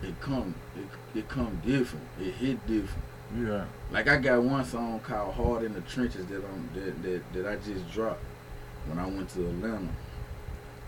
[0.02, 2.06] it come, it, it come different.
[2.22, 3.04] It hit different.
[3.38, 7.34] Yeah, Like I got one song called "Hard in the Trenches" that I'm that that,
[7.34, 8.22] that I just dropped
[8.88, 9.90] when I went to Atlanta.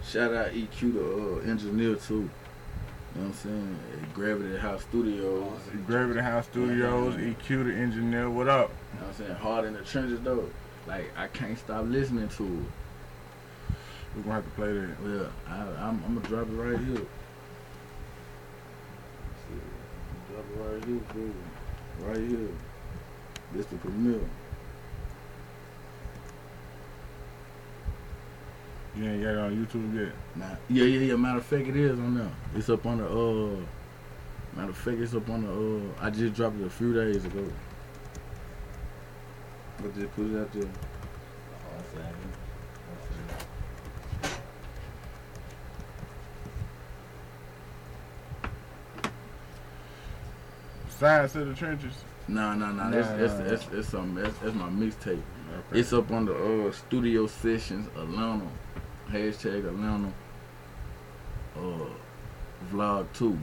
[0.06, 2.30] Shout out EQ, the uh, engineer too.
[3.16, 3.80] You know what I'm saying?
[4.02, 5.60] At Gravity House Studios.
[5.86, 8.30] Gravity House Studios, EQ the engineer.
[8.30, 8.72] What up?
[8.94, 9.36] You know what I'm saying?
[9.36, 10.50] Hard in the trenches though.
[10.88, 13.76] Like I can't stop listening to it.
[14.16, 15.02] We're gonna have to play that.
[15.04, 17.06] Well, I, I'm, I'm gonna drop it right here.
[20.32, 21.34] Drop it right here, for you.
[22.02, 22.50] right here.
[23.54, 24.20] This the premiere.
[28.96, 30.14] You ain't got it on YouTube yet.
[30.36, 31.16] Nah, yeah, yeah, yeah.
[31.16, 32.32] Matter of fact, it is on there.
[32.56, 33.56] It's up on the uh.
[34.56, 36.06] Matter of fact, it's up on the uh.
[36.06, 37.44] I just dropped it a few days ago.
[39.82, 40.70] But just put it out there.
[50.90, 51.94] Sides to the trenches.
[52.28, 52.90] Nah, nah, nah.
[52.90, 54.24] Nah, That's that's that's, that's something.
[54.24, 55.20] That's, that's my mixtape.
[55.72, 55.80] Okay.
[55.80, 58.48] It's up on the uh, studio sessions Atlanta.
[59.14, 60.12] Hashtag Atlanta.
[61.56, 61.86] Uh,
[62.72, 63.38] vlog two.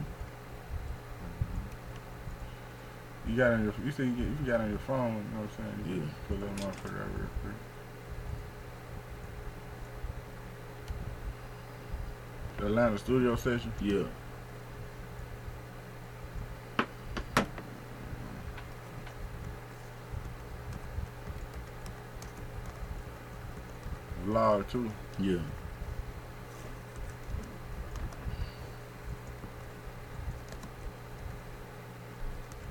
[3.25, 3.73] You got it on your.
[3.85, 5.15] You you, get, you got on your phone.
[5.15, 5.95] You know what I'm saying?
[5.95, 6.09] You Yeah.
[6.27, 7.55] Pull that motherfucker out real quick.
[12.57, 13.71] The Atlanta studio session.
[13.81, 14.03] Yeah.
[24.25, 24.91] Vlog too.
[25.19, 25.39] Yeah.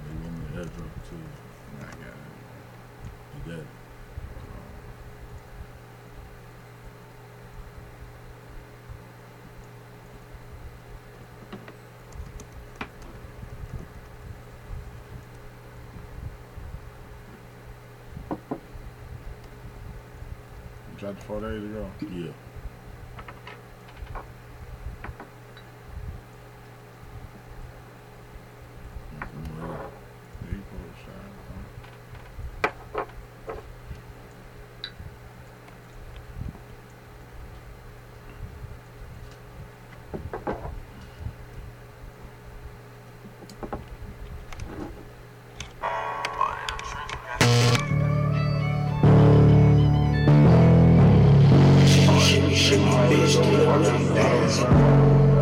[0.06, 0.99] They want me to airdrop it to you.
[1.12, 2.14] I got it.
[3.34, 3.66] You got it.
[20.98, 21.90] Dropped four days ago.
[22.02, 22.32] Yeah.
[53.82, 55.39] Hard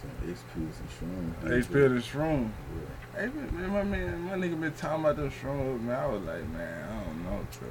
[0.00, 0.26] soul though.
[0.26, 0.90] With some X pills and
[1.42, 1.48] shrooms.
[1.48, 2.50] They spilled the shroom.
[3.14, 3.20] Yeah.
[3.20, 5.96] Hey, man, my man, my nigga been talking about them shrooms, man.
[5.96, 7.68] I was like, man, I don't know, cuz.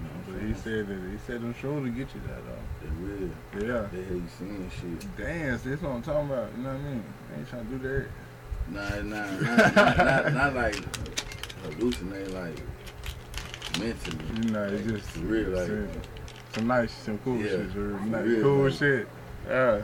[0.00, 2.40] You know what But he said that he said them shrooms will get you that
[2.46, 2.64] though.
[2.82, 3.30] They will.
[3.66, 3.86] Yeah.
[3.92, 5.16] They you seeing shit.
[5.16, 6.48] Dance, that's what I'm talking about.
[6.56, 7.04] You know what I mean?
[7.34, 8.06] I ain't trying to do that.
[8.70, 10.76] Nah, nah, not, not, not, not like
[11.64, 12.62] hallucinate, like
[13.78, 14.18] mentally.
[14.42, 15.68] You know, it's Like, just real, like
[16.54, 17.72] some, nice, some cool Yeah, shit.
[17.72, 18.00] Sure.
[18.00, 19.08] Nice, real, cool like- shit.
[19.48, 19.82] Yeah.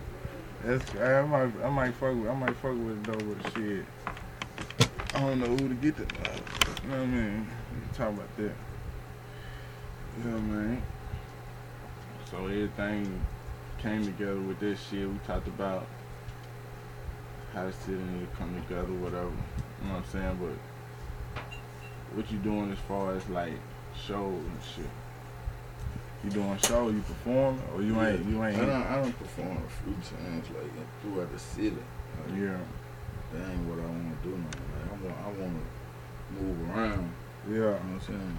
[0.67, 3.85] That's I might I might fuck with I might fuck with it though with shit.
[5.15, 6.13] I don't know who to get that.
[6.83, 7.47] You know what I mean?
[7.95, 8.53] Talk about that.
[10.25, 10.83] Yeah, man.
[12.29, 13.25] So everything
[13.79, 15.09] came together with this shit.
[15.09, 15.87] We talked about
[17.53, 19.27] how the city need to come together, whatever.
[19.27, 20.39] You know what I'm saying?
[20.41, 21.45] But
[22.17, 23.55] what you doing as far as like
[24.05, 24.91] shows and shit?
[26.27, 26.89] You doing show?
[26.89, 28.25] You perform or you ain't?
[28.27, 28.57] You ain't?
[28.59, 31.71] I don't, I don't perform a few times like throughout the city.
[31.71, 32.59] Like, Yeah,
[33.33, 34.35] That ain't what I want to do.
[34.37, 34.45] No.
[34.45, 35.57] Like, I want, I want
[36.37, 37.11] to move around.
[37.49, 37.55] yeah.
[37.55, 38.39] You know what I'm saying?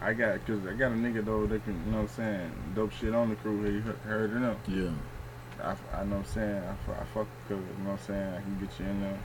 [0.00, 2.52] I got, cause I got a nigga though that can, you know what I'm saying,
[2.74, 4.56] dope shit on the crew he- heard of them?
[4.68, 4.90] Yeah.
[5.62, 6.62] I, I know what I'm saying.
[6.62, 8.32] I, I fuck cause you know what I'm saying.
[8.34, 9.18] I can get you in there.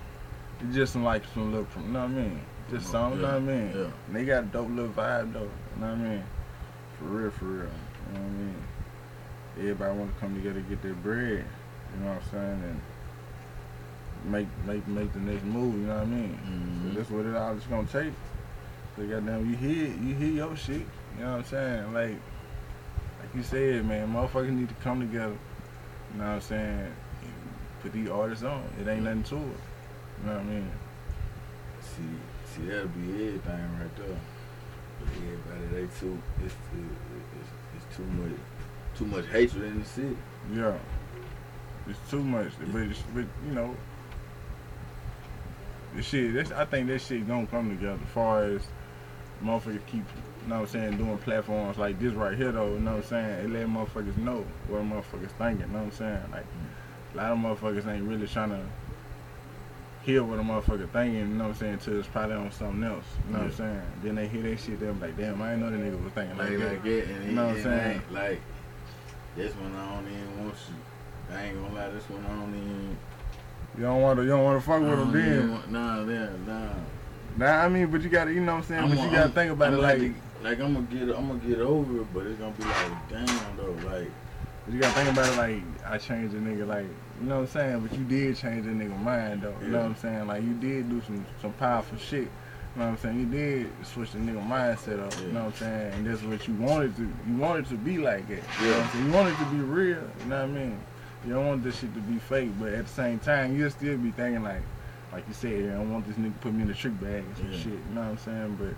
[0.62, 2.41] It's just some like some little, you know what I mean?
[2.69, 3.71] Just some, you know what I mean?
[3.74, 3.88] Yeah.
[4.08, 5.39] And they got a dope little vibe though.
[5.41, 6.24] You know what I mean?
[7.00, 7.69] For real, for real.
[8.12, 8.56] You know what I mean?
[9.60, 11.45] Everybody want to come together get their bread.
[11.93, 12.63] You know what I'm saying?
[12.63, 15.76] And make make make the next move.
[15.76, 16.38] You know what I mean?
[16.45, 16.93] Mhm.
[16.93, 18.13] So that's what it all is gonna take.
[18.95, 20.86] So goddamn, you hear you hear your shit.
[21.17, 21.93] You know what I'm saying?
[21.93, 22.17] Like
[23.19, 25.36] like you said, man, motherfuckers need to come together.
[26.13, 26.93] You know what I'm saying?
[27.82, 28.63] Put these artists on.
[28.80, 29.39] It ain't nothing to it.
[29.39, 30.71] You know what I mean?
[31.82, 32.04] See,
[32.54, 34.17] see, that'll be everything right there.
[35.00, 37.11] But everybody, they too, it's, it, it's, it's
[37.95, 38.32] too much,
[38.97, 40.17] too much hatred in the city.
[40.54, 40.77] Yeah.
[41.88, 42.51] It's too much.
[42.71, 43.75] But, it's, but you know,
[45.95, 48.62] the shit, that's, I think this shit gonna come together as far as
[49.43, 50.04] motherfuckers keep,
[50.43, 53.04] you know what I'm saying, doing platforms like this right here though, you know what
[53.04, 53.45] I'm saying?
[53.45, 56.23] It let motherfuckers know what motherfuckers thinking, you know what I'm saying?
[56.32, 56.45] Like,
[57.13, 58.62] a lot of motherfuckers ain't really trying to
[60.03, 62.83] hear what a motherfucker thinking, you know what I'm saying, till it's probably on something
[62.83, 63.81] else, you know what I'm saying?
[64.03, 66.37] Then they hear that shit, they're like, damn, I ain't know the nigga was thinking
[66.37, 66.69] like, Like, that.
[66.73, 68.01] like that, and You know what I'm saying?
[68.11, 68.41] Like,
[69.35, 71.35] this one I don't even want you.
[71.35, 72.97] I ain't gonna lie, this one I don't even.
[73.77, 75.51] You don't want to, you don't want to fuck with them even then.
[75.51, 76.73] want- Nah, nah, nah.
[77.37, 78.81] Nah, I mean, but you gotta, you know what I'm saying?
[78.89, 81.27] but you I'm- gotta I'm- think about I'm it like, like I'm gonna get, I'm
[81.27, 84.09] gonna get over it, but it's gonna be like, damn though, like,
[84.65, 86.87] but you gotta think about it like, I changed a nigga, like,
[87.21, 87.79] you know what I'm saying?
[87.88, 89.53] But you did change a nigga mind though.
[89.62, 90.27] You know what I'm saying?
[90.27, 92.21] Like, you did do some some powerful shit.
[92.75, 93.19] You know what I'm saying?
[93.19, 95.13] You did switch the nigga mindset up.
[95.21, 95.93] You know what I'm saying?
[95.93, 97.01] And that's what you wanted to.
[97.27, 98.43] You wanted to be like that.
[98.62, 99.05] You know what I'm saying?
[99.05, 99.97] You wanted to be real.
[99.97, 100.79] You know what I mean?
[101.27, 103.97] You don't want this shit to be fake, but at the same time, you'll still
[103.97, 104.62] be thinking like,
[105.12, 107.23] like you said, I don't want this nigga to put me in the trick bag
[107.25, 107.57] and some Yeah.
[107.60, 107.67] shit.
[107.73, 108.55] You know what I'm saying?
[108.60, 108.73] But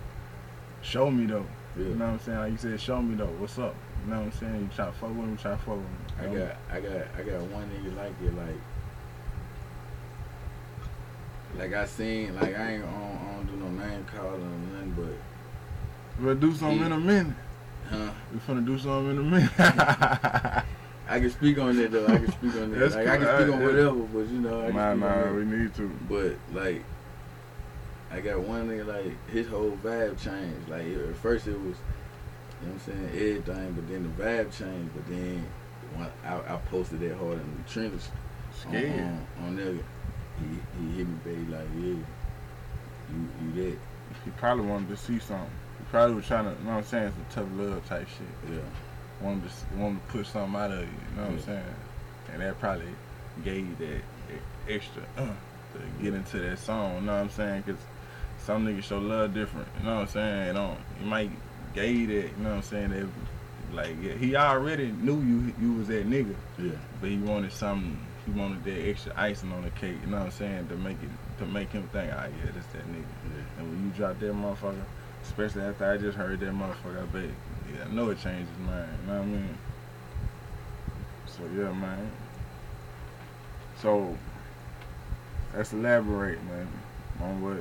[0.82, 1.46] show me though.
[1.76, 1.84] yeah.
[1.84, 2.38] You know what I'm saying?
[2.38, 3.26] Like you said, show me though.
[3.38, 3.74] What's up?
[4.04, 4.60] You know what I'm saying?
[4.60, 5.96] You try to fuck with him, try to fuck with him.
[6.18, 6.46] I You know?
[6.46, 8.60] got, I got, I got one nigga like it, like,
[11.58, 14.94] like I seen, like I ain't on, I don't do no name calling or nothing,
[14.96, 17.34] but, We'll do something in a minute.
[17.90, 18.10] huh?
[18.32, 19.50] We finna do something in a minute.
[21.08, 22.06] I can speak on that though.
[22.06, 22.92] I can speak on that.
[22.92, 23.66] Like I can speak on yeah.
[23.66, 25.88] whatever, but you know, I can nah, nah, we need to.
[26.08, 26.84] But like,
[28.12, 30.68] I got one nigga like his whole vibe changed.
[30.68, 31.76] Like at first it was,
[32.64, 34.94] you know what I'm saying, everything, but then the vibe changed.
[34.94, 35.46] But then
[35.94, 38.08] when I, I posted that hard in the trenches
[38.58, 39.00] Scared.
[39.00, 43.78] on, on, on there, he, he hit me baby like, yeah, you you that,
[44.24, 45.50] He probably wanted to see something.
[45.78, 48.54] He probably was trying to, you know what I'm saying, some tough love type shit.
[48.54, 48.60] yeah.
[49.24, 51.64] Wanted to, wanted to push something out of you, you know what I'm saying?
[52.32, 52.86] And that probably
[53.44, 57.62] gave you that extra uh, to get into that song, you know what I'm saying?
[57.66, 57.80] Because
[58.38, 60.48] some niggas show love different, you know what I'm saying?
[60.48, 61.30] It don't, you might
[61.82, 62.90] you that, you know what I'm saying?
[62.90, 63.06] That,
[63.74, 66.34] like, yeah, he already knew you you was that nigga.
[66.58, 67.98] Yeah, but he wanted something.
[68.24, 69.96] He wanted that extra icing on the cake.
[70.04, 70.68] You know what I'm saying?
[70.68, 73.04] To make it, to make him think, ah, yeah, that's that nigga.
[73.26, 73.58] yeah.
[73.58, 74.84] And when you drop that motherfucker,
[75.24, 77.30] especially after I just heard that motherfucker, I bet,
[77.74, 78.88] yeah, I know it changed his mind.
[79.02, 79.58] You know what I mean?
[81.26, 82.10] So yeah, man.
[83.82, 84.16] So
[85.54, 86.68] let's elaborate, man,
[87.20, 87.58] on what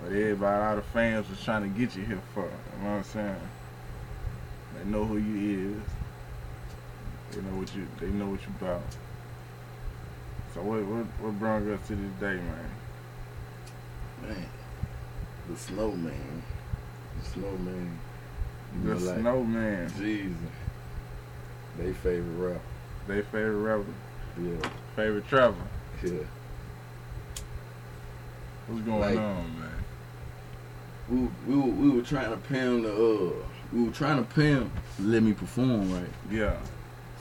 [0.00, 2.42] what everybody, all the fans was trying to get you here for.
[2.42, 3.36] You know what I'm saying?
[4.76, 7.34] They know who you is.
[7.36, 7.86] They know what you.
[8.00, 8.82] They know what you about.
[10.54, 12.70] So what what what brought us to this day, man?
[14.22, 14.46] Man,
[15.50, 16.42] the snowman,
[17.22, 17.98] the snowman.
[18.82, 20.36] You The like, Snowman, Jesus,
[21.78, 22.60] they favorite rapper.
[23.06, 23.84] they favorite rapper.
[24.40, 25.56] Yeah, Favorite travel.
[26.04, 26.12] yeah.
[28.66, 29.77] What's going Like- on, man?
[31.10, 33.32] We, we, were, we were trying to pay him to, uh,
[33.72, 36.10] we were trying to pay him to let me perform, right?
[36.30, 36.56] Yeah.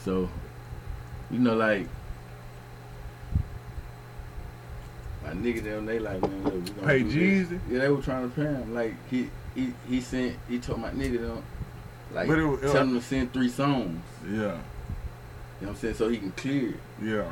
[0.03, 0.29] So,
[1.31, 1.87] you know, like,
[5.23, 7.45] my nigga them, they like, man, look, we gonna do.
[7.45, 7.59] Jeezy?
[7.69, 8.73] Yeah, they were trying to pay him.
[8.73, 11.43] Like, he, he, he sent, he told my nigga them,
[12.13, 14.01] like, But it was- it tell him to send three songs.
[14.25, 14.31] Yeah.
[14.31, 14.57] You know
[15.59, 15.95] what I'm saying?
[15.95, 16.75] So he can clear it.
[17.01, 17.31] Yeah.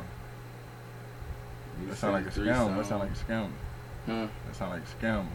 [1.80, 2.76] He That sound like a scam.
[2.76, 3.48] That sound like a scam.
[4.06, 4.26] Huh?
[4.46, 5.26] That sound like a scam.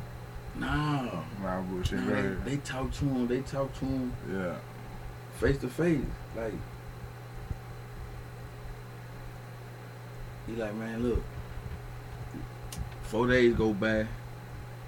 [0.56, 1.24] No.
[1.42, 2.00] Nah, bullshit.
[2.02, 3.28] Nah, they, they talk to him.
[3.28, 4.56] They talk to him Yeah.
[5.40, 6.00] face to face.
[6.36, 6.54] Like,
[10.48, 11.22] he like, man, look.
[13.04, 14.08] Four days go by.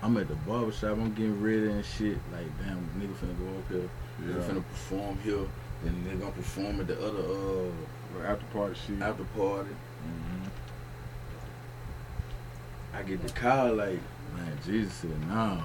[0.02, 0.92] I'm at the barber shop.
[0.98, 2.18] I'm getting ready and shit.
[2.32, 3.90] Like, damn, nigga finna go up here.
[4.22, 4.48] Nigga Yeah.
[4.54, 5.46] finna perform here.
[5.84, 7.20] Then they gonna perform at the other
[8.22, 9.02] uh After party shit.
[9.02, 9.70] after party.
[10.06, 10.50] Mhm.
[12.94, 14.00] I get the call like,
[14.36, 15.64] man, Jesus said no.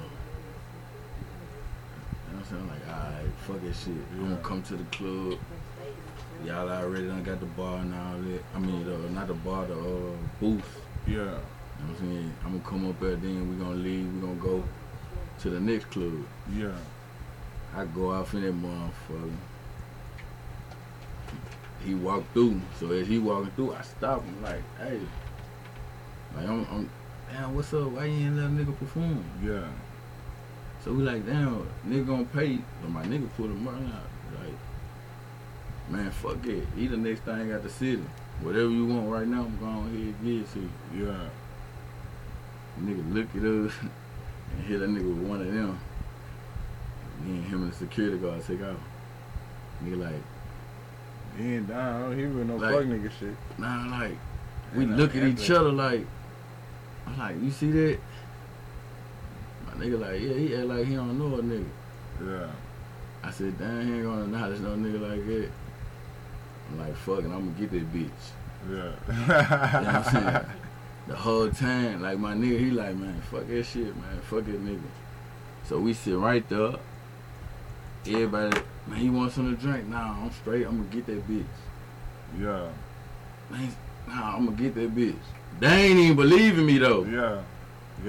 [2.26, 2.68] You know what I'm saying?
[2.68, 3.94] Like, alright, fuck that shit.
[4.14, 4.22] Yeah.
[4.22, 5.38] gonna come to the club.
[6.44, 8.42] Y'all already done got the bar and all that.
[8.54, 10.80] I mean, uh, not the bar, the uh, booth.
[11.06, 11.14] Yeah.
[11.14, 12.34] You know what I'm saying?
[12.44, 14.12] I'm gonna come up there, then we gonna leave.
[14.14, 14.64] we gonna go
[15.40, 16.24] to the next club.
[16.54, 16.72] Yeah.
[17.76, 19.32] I go off in that motherfucker.
[21.84, 22.60] He walked through.
[22.80, 25.00] So as he walking through, I stop him like, hey.
[26.34, 26.90] Like, I'm, I'm
[27.32, 27.90] damn, what's up?
[27.90, 29.24] Why you ain't let a nigga perform?
[29.42, 29.66] Yeah.
[30.84, 32.58] So we like, damn, nigga gonna pay.
[32.82, 34.40] But my nigga put him money out.
[34.40, 34.54] Like,
[35.90, 36.66] man, fuck it.
[36.76, 38.02] He the next thing at the city.
[38.42, 41.06] Whatever you want right now, I'm going ahead and get it to you.
[41.06, 41.28] Yeah.
[42.80, 43.72] Nigga look at us
[44.52, 45.78] and hit a nigga with one of them.
[47.24, 48.76] Me and him and the security guard take off.
[49.84, 50.22] Nigga like,
[51.36, 52.16] He ain't down.
[52.16, 53.36] He with no Like- fuck nigga shit.
[53.58, 54.16] nah, like,
[54.74, 56.06] we And I- look at each other like,
[57.08, 57.98] I'm like, you see that?
[59.66, 61.66] My nigga like, yeah, he act like he don't know a nigga.
[62.22, 62.50] Yeah.
[63.22, 65.50] I said, damn, he ain't gonna acknowledge no nigga like that.
[66.70, 68.10] I'm like, fuck it, I'm gonna get that bitch.
[68.68, 68.92] Yeah.
[69.08, 70.46] You know what I'm saying?
[71.08, 74.62] The whole time, like my nigga, he like, man, fuck that shit, man, fuck that
[74.62, 74.82] nigga.
[75.64, 76.74] So we sit right there.
[78.06, 79.88] Everybody, man, he wants something to drink?
[79.88, 80.66] Nah, I'm straight.
[80.66, 81.44] I'm gonna get that bitch.
[82.38, 82.68] Yeah.
[83.48, 83.74] Man,
[84.06, 85.16] nah, I'm gonna get that bitch.
[85.60, 87.04] They ain't even believing me though.
[87.04, 87.42] Yeah.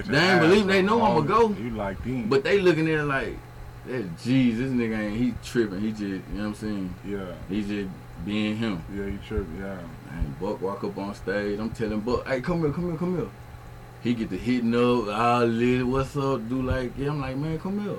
[0.06, 1.50] They ain't believe- they know I'ma go.
[1.50, 2.30] You like them.
[2.30, 3.38] But they looking at it like,
[3.88, 5.82] that jeez, this nigga ain't he tripping.
[5.82, 6.94] He just, you know what I'm saying?
[7.06, 7.20] yeah.
[7.50, 7.90] He just
[8.26, 8.84] being him.
[8.96, 9.78] Yeah, he tripping, Yeah.
[10.12, 11.60] Man, Buck walk up on stage.
[11.60, 13.28] I'm telling Buck, hey, come here, come here, come here.
[14.04, 17.36] He get the hitting up, ah, all lit, what's up, do like, yeah, I'm like,
[17.38, 17.98] man, come here.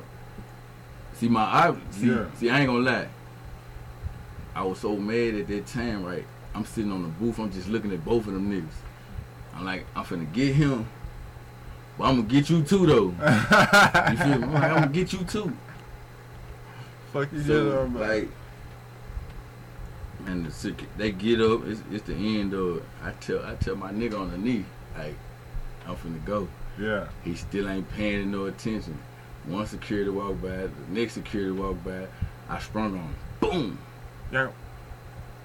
[1.14, 2.24] See, my eye, see, Yeah.
[2.36, 3.08] see, I ain't gonna lie.
[4.54, 6.24] I was so mad at that time, right?
[6.54, 8.89] I'm sitting on the booth, I'm just looking at both of them niggas.
[9.54, 10.86] I'm like, I'm finna get him,
[11.98, 13.14] but I'm gonna get you too, though.
[14.10, 14.44] You feel me?
[14.44, 15.52] I'm like, I'm gonna get you too.
[17.12, 18.28] Fuck you, So, just like,
[20.26, 21.66] and the they get up.
[21.66, 22.82] It's, it's the end of it.
[23.02, 24.64] I tell I tell my nigga on the knee,
[24.96, 25.14] like,
[25.86, 26.48] I'm finna go.
[26.78, 27.08] Yeah.
[27.24, 28.98] He still ain't paying no attention.
[29.46, 32.06] One security walk by, the next security walk by.
[32.48, 33.14] I sprung on him.
[33.40, 33.78] Boom.
[34.32, 34.50] Yeah.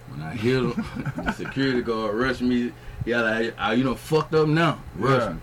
[0.09, 0.85] When I hit him,
[1.23, 2.71] the security guard rushed me.
[3.05, 4.79] Yeah, like, ah, you know, fucked up now.
[4.95, 5.29] Rush Yeah.
[5.33, 5.39] me.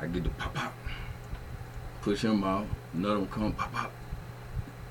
[0.00, 0.74] I get the pop pop.
[2.02, 2.66] Push him out.
[2.92, 3.92] Another one come pop pop.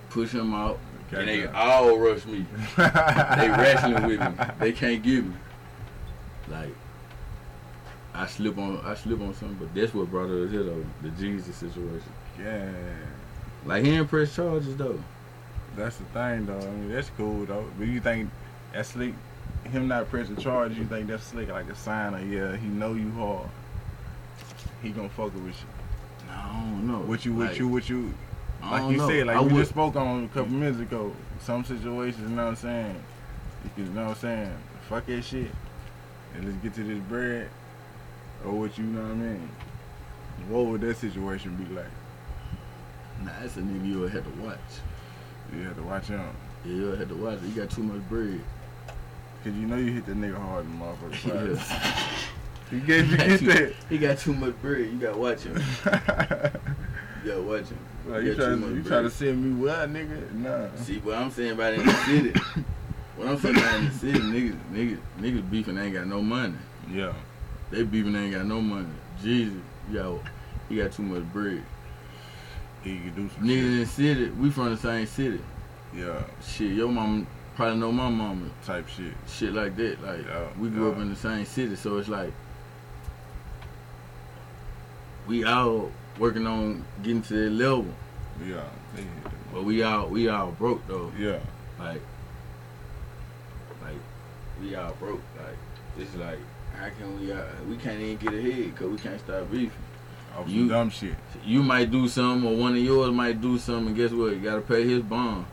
[0.09, 0.79] Push him out.
[1.11, 2.43] And they all rush me.
[2.77, 4.45] They wrestling with me.
[4.59, 5.33] They can't get me.
[6.49, 6.73] Like
[8.15, 11.09] I slip on I slip on something, but that's what brought us here though, the
[11.09, 12.01] Jesus situation.
[12.39, 12.71] Yeah.
[13.65, 14.99] Like he ain't press charges though.
[15.75, 16.57] That's the thing, though.
[16.57, 17.65] I mean, that's cool, though.
[17.79, 18.29] But you think
[18.73, 19.13] that's slick?
[19.65, 21.49] Him not pressing charge, you think that's slick?
[21.49, 23.47] Like a sign of, yeah, he know you hard.
[24.81, 26.27] He gonna fuck with you.
[26.27, 26.99] No, I don't know.
[26.99, 28.13] What you, what Like, you, what you,
[28.61, 29.07] like you know.
[29.07, 31.13] said, like I we would- just spoke on a couple minutes ago.
[31.41, 33.03] Some situations, you know what I'm saying?
[33.77, 34.53] You know what I'm saying?
[34.89, 35.51] Fuck that shit.
[36.35, 37.49] And let's get to this bread.
[38.45, 39.49] Or what you know what I mean?
[40.49, 41.85] What would that situation be like?
[43.23, 44.57] Nah, that's a nigga you had to watch.
[45.55, 46.25] You have to watch him.
[46.65, 47.39] Yeah, you had to watch.
[47.43, 48.41] You got too much bread.
[49.43, 51.57] Cause you know you hit the nigga hard in the motherfucker.
[51.57, 52.09] Yeah.
[52.71, 53.73] He gave you get that.
[53.87, 54.79] He got too much bread.
[54.87, 55.55] You gotta watch him.
[57.23, 57.77] You gotta watch him.
[58.05, 58.85] He you got try to you bread.
[58.85, 60.33] try to send me what nigga?
[60.33, 60.75] Nah.
[60.77, 62.33] See what I'm saying about in the city.
[63.15, 66.55] what I'm saying about in the city, niggas, niggas, niggas beefing ain't got no money.
[66.91, 67.13] Yeah.
[67.69, 68.87] They beefing ain't got no money.
[69.21, 69.53] Jesus,
[69.91, 70.19] yo,
[70.67, 71.63] he got too much bread.
[72.83, 75.41] He could do some Niggas in the city, we from the same city.
[75.95, 76.23] Yeah.
[76.45, 78.49] Shit, your mom, probably know my mama.
[78.65, 79.13] type shit.
[79.27, 80.01] Shit like that.
[80.03, 82.31] Like we grew up in the same city, so it's like
[85.27, 87.85] we all working on getting to that level.
[88.45, 88.63] Yeah,
[88.95, 91.11] they hit that But we all we all broke though.
[91.17, 91.39] yeah.
[91.79, 92.01] Like
[93.81, 93.95] like
[94.61, 95.21] we all broke.
[95.37, 95.57] Like
[95.97, 96.39] it's like
[96.77, 99.71] how can we uh, we can't even get ahead because we can't stop beefing.
[100.37, 101.15] Off You- some dumb shit.
[101.45, 104.33] You might do something, or one of yours might do something, and guess what?
[104.33, 105.45] You gotta pay his bond.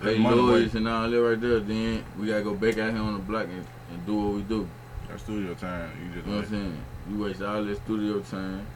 [0.00, 0.74] Money lawyers waste.
[0.76, 1.60] and all that right there.
[1.60, 4.42] Then we gotta go back out here on the block and, and do what we
[4.42, 4.68] do.
[5.08, 5.90] That's studio time.
[6.02, 6.82] You just You know what I'm saying?
[7.10, 8.66] You waste all that studio time.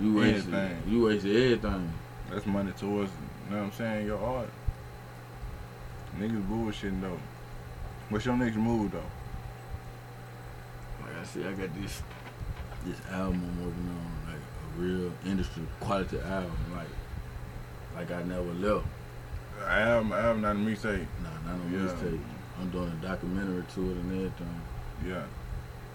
[0.00, 0.82] You waste Everything.
[0.88, 1.92] you wasted everything.
[2.30, 3.10] that's money towards.
[3.48, 4.06] You know what I'm saying?
[4.06, 4.48] Your art.
[6.18, 7.18] Niggas bullshitting though.
[8.08, 8.98] What's your next move though?
[11.02, 12.02] Like I said, I got this
[12.84, 16.88] this album I'm working on, like a real industry quality album, like
[17.96, 18.86] like I never left.
[19.66, 20.12] I am.
[20.12, 21.06] I am not a mixtape.
[21.22, 21.78] Nah, not on Yeah.
[21.80, 22.20] mixtape.
[22.60, 24.60] I'm doing a documentary to it and everything.
[25.06, 25.22] Yeah.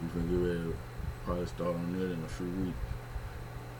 [0.01, 0.75] We finna get ready to
[1.25, 2.77] probably start on it in a few weeks.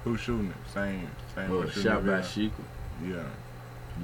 [0.04, 0.70] Who's shooting it?
[0.74, 1.08] Same.
[1.36, 1.50] Same.
[1.50, 2.20] Shooting shot by.
[2.22, 2.52] Sheikah.
[3.04, 3.24] Yeah.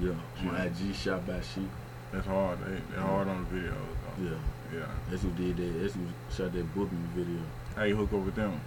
[0.02, 0.12] Yeah,
[0.44, 0.64] my Yeah.
[0.66, 1.70] IG shot by Sheikah.
[2.12, 2.60] That's hard.
[2.66, 3.74] They, they're hard on the videos
[4.18, 4.24] though.
[4.26, 4.38] Yeah,
[4.80, 4.86] Yeah.
[5.10, 5.82] that's who did that.
[5.82, 7.42] That's who shot that booking video.
[7.76, 8.60] How you hook up with them?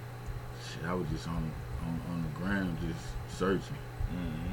[0.64, 1.51] Shit, I was just on
[1.87, 3.77] on, on the ground just searching.
[4.12, 4.53] Mm-hmm.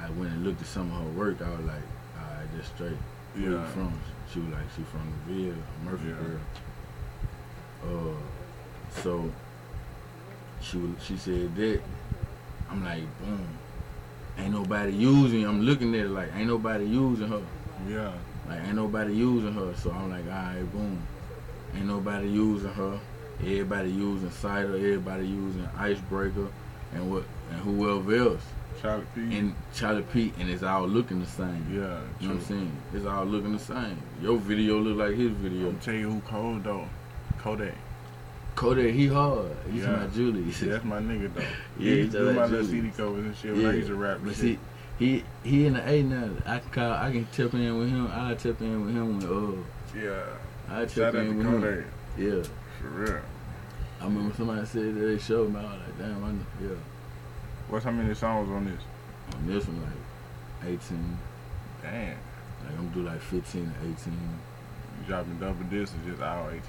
[0.00, 1.40] I went and looked at some of her work.
[1.42, 1.82] I was like,
[2.16, 2.96] alright, that's straight.
[3.34, 3.66] Where you Yeah.
[3.66, 3.92] from?
[4.32, 6.14] She was like, she from the Ville, Murphy Yeah.
[6.14, 6.40] girl.
[7.84, 9.30] Uh, so
[10.60, 11.80] she was, she said that.
[12.70, 13.46] I'm like, boom.
[14.38, 15.44] Ain't nobody using.
[15.44, 17.42] I'm looking at it like, ain't nobody using her.
[17.88, 18.12] Yeah.
[18.48, 19.74] Like, ain't nobody using her.
[19.74, 21.02] So I'm like, alright, boom.
[21.74, 22.98] Ain't nobody using her.
[23.40, 24.74] Everybody using cider.
[24.76, 26.48] Everybody using icebreaker,
[26.92, 28.42] and what and whoever else.
[28.80, 29.36] Charlie P.
[29.38, 31.66] And Charlie Pete, and it's all looking the same.
[31.70, 32.00] yeah.
[32.20, 32.72] You know what I'm saying?
[32.94, 33.96] It's all looking the same.
[34.22, 35.68] Your video look like his video.
[35.68, 36.86] I'm tell you who cold though.
[37.38, 37.74] Kodak.
[38.56, 39.50] Kodak, he hard.
[39.70, 39.96] He's Yeah.
[39.96, 40.50] my Julie.
[40.52, 41.40] See, that's my nigga though.
[41.78, 43.94] Yeah, he he do just my little CD covers and shit when I used to
[43.94, 44.58] rap but see,
[44.98, 46.28] he he in the A now.
[46.46, 46.92] I can call.
[46.92, 48.10] I can tap in with him.
[48.12, 49.18] I tip in with him.
[49.18, 49.64] When, oh
[49.98, 50.10] yeah.
[50.70, 51.60] uh, I Shout out to in with him.
[51.62, 51.84] Kodak.
[52.18, 52.42] Yeah,
[52.80, 53.20] For real.
[54.00, 55.60] I remember somebody said that they showed me.
[55.60, 56.38] I was like, damn, I know.
[56.62, 56.76] Yeah.
[57.70, 58.82] What's how many songs on this?
[59.36, 61.18] On this one, like 18.
[61.82, 62.08] Damn.
[62.64, 64.12] Like I'm do like 15 to 18.
[64.12, 66.62] You dropping double discs or just all 18?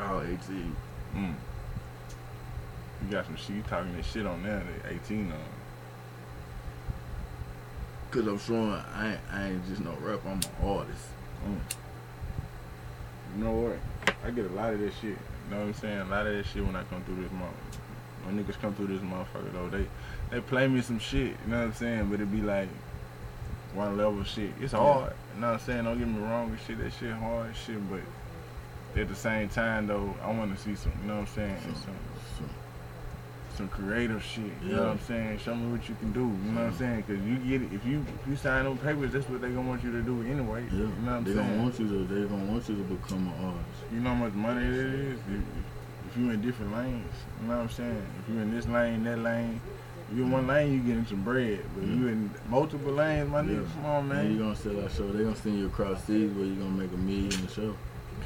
[0.00, 0.76] Oh, 18.
[1.14, 1.34] Mm.
[3.02, 3.56] You got some shit.
[3.56, 4.62] You talking that shit on there.
[4.82, 5.38] That 18 on.
[8.10, 10.20] Cause I'm showing I ain't, I ain't just no rap.
[10.26, 11.06] I'm an artist.
[13.34, 13.78] You know what?
[14.26, 15.04] I get a lot of that shit.
[15.04, 15.16] You
[15.50, 16.00] know what I'm saying?
[16.00, 17.56] A lot of that shit when I come through this month.
[18.24, 19.86] When niggas come through this motherfucker though, they
[20.30, 21.28] they play me some shit.
[21.44, 22.08] You know what I'm saying?
[22.10, 22.68] But it be like
[23.74, 24.50] one level shit.
[24.60, 25.12] It's hard.
[25.34, 25.84] You know what I'm saying?
[25.84, 26.52] Don't get me wrong.
[26.52, 27.78] This shit, that shit hard shit.
[27.90, 28.00] But
[29.00, 30.92] at the same time though, I want to see some.
[31.02, 31.56] You know what I'm saying?
[31.62, 31.94] So, Some
[32.38, 32.44] so,
[33.56, 34.44] some creative shit.
[34.62, 34.76] You Yeah.
[34.76, 35.38] know what I'm saying?
[35.38, 36.20] Show me what you can do.
[36.20, 37.04] You know what I'm saying?
[37.06, 37.72] Because you get it.
[37.74, 40.22] If you if you sign them papers, that's what they gonna want you to do
[40.22, 40.64] anyway.
[40.70, 41.48] yeah, You know what I'm they saying?
[41.50, 42.04] gonna want you to.
[42.14, 43.92] They gonna want you to become an artist.
[43.92, 45.18] You know how much money it is
[46.12, 47.14] if you in different lanes.
[47.40, 48.06] You know what I'm saying?
[48.20, 49.60] If you in this lane, that lane,
[50.10, 51.60] if you in one lane, you getting some bread.
[51.74, 53.72] But you in multiple lanes, my nigga, Yeah.
[53.74, 54.38] come on, Man, you man.
[54.38, 55.10] gonna sell that show.
[55.10, 57.74] They gonna send you across seas where you gonna make a million a show.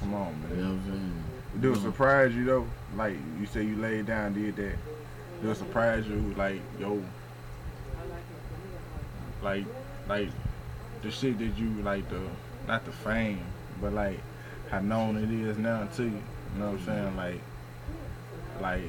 [0.01, 0.51] Come on, man.
[0.51, 1.25] You know what I'm saying?
[1.61, 2.67] Do it You surprise you though?
[2.97, 4.77] Like you say, you laid down, did that.
[5.43, 6.35] Do it surprise you?
[6.37, 7.03] Like yo,
[9.43, 9.65] like
[10.09, 10.29] like
[11.03, 12.21] the shit that you like the
[12.67, 13.41] not the fame,
[13.81, 14.19] but like
[14.71, 16.11] how known it is now to you.
[16.11, 17.17] You know what I'm saying?
[17.17, 17.41] Like
[18.61, 18.83] like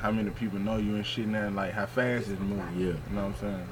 [0.00, 2.64] how many people know you and shit now, like how fast it's moving.
[2.76, 2.86] Yeah.
[2.86, 3.68] You know what I'm saying?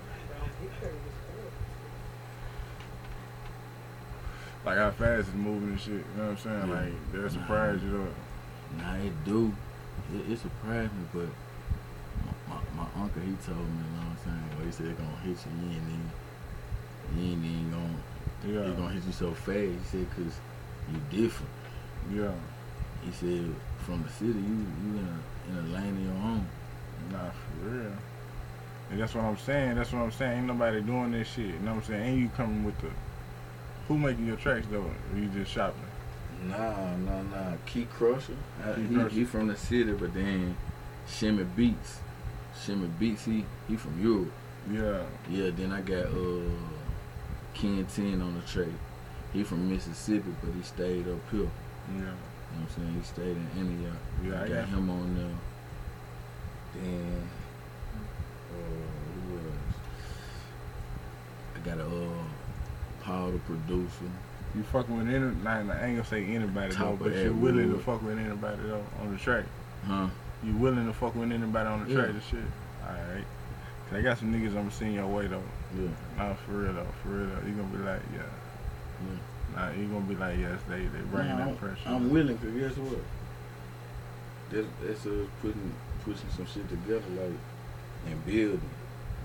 [4.64, 5.92] Like how fast it's moving and shit.
[5.92, 6.68] You know what I'm saying?
[6.68, 6.74] Yeah.
[6.80, 8.08] Like they're surprised you know.
[8.78, 9.52] Nah, it do.
[10.14, 11.28] It, it surprised me, but
[12.48, 14.48] my, my, my uncle, he told me, you know what I'm saying?
[14.56, 16.10] Well, he said they gonna hit you, you ain't even,
[17.16, 18.70] you ain't even gonna, Yeah.
[18.70, 19.56] they gonna hit you so fast.
[19.56, 20.34] He said, cause
[20.90, 21.52] you different.
[22.12, 22.32] Yeah.
[23.04, 26.46] He said, from the city, you you in a, in a lane of your own.
[27.10, 27.92] Nah, for real.
[28.90, 29.76] And that's what I'm saying.
[29.76, 30.38] That's what I'm saying.
[30.38, 31.46] Ain't nobody doing this shit.
[31.46, 32.02] You know what I'm saying?
[32.02, 32.88] Ain't you coming with the
[33.88, 34.84] who making your tracks though?
[34.84, 35.82] Or you just shopping?
[36.48, 37.56] Nah, nah, nah.
[37.66, 38.36] Key Crusher.
[38.64, 39.08] I, Key he, Crusher.
[39.10, 40.56] he from the city, but then
[41.08, 41.98] Shimmy Beats.
[42.64, 44.32] Shimmy Beats, he, he from Europe.
[44.70, 45.02] Yeah.
[45.30, 46.50] Yeah, then I got uh
[47.54, 48.72] Ken 10 on the track.
[49.32, 51.48] He from Mississippi, but he stayed up here.
[52.52, 52.94] You know what I'm saying?
[52.94, 54.00] He stayed in Antioch.
[54.24, 56.82] Yeah, I I got him on there.
[56.82, 57.28] Then
[61.54, 61.88] I got a uh
[63.04, 63.40] who else?
[63.46, 64.10] producer.
[64.54, 65.34] You fucking with any?
[65.42, 68.62] Nah, I ain't gonna say anybody Top though, but you're willing to fuck with anybody
[68.64, 69.44] though on the track.
[69.86, 70.08] Huh?
[70.44, 71.96] You willing to fuck with anybody on the Yeah.
[72.02, 72.40] track and shit?
[72.84, 73.24] Alright.
[73.88, 75.42] Cause I got some niggas I'm seeing your way though.
[75.78, 75.88] Yeah.
[76.18, 77.46] Nah, for real though, for real though.
[77.48, 78.22] You gonna be like, yeah.
[79.54, 81.80] Nah, you gonna be like, yes, they they bringing Nah, that pressure.
[81.86, 82.98] I'm willing to guess what?
[84.50, 85.72] That's that's us putting
[86.04, 87.38] pushing some shit together like
[88.06, 88.60] and building.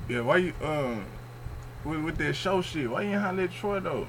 [0.10, 1.06] yeah, why you um
[1.86, 2.90] with, with that show shit?
[2.90, 4.08] Why you ain't holler at Troy though?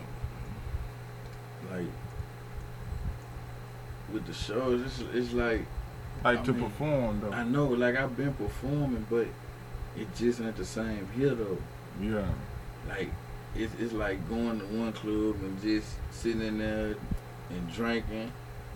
[1.71, 1.87] Like
[4.13, 5.67] with the shows, it's, it's like
[6.25, 7.31] Like I to mean, perform though.
[7.33, 9.27] I know, like I've been performing, but
[9.97, 11.59] it just ain't the same here though.
[12.01, 12.27] yeah.
[12.89, 13.11] Like
[13.57, 16.95] it's it's like going to one club and just sitting in there
[17.51, 18.31] and drinking,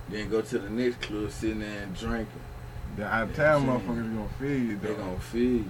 [0.08, 2.40] then go to the next club sitting there and drinking.
[2.96, 4.94] The out of town motherfuckers gonna feel you They though.
[4.96, 5.64] gonna feel you,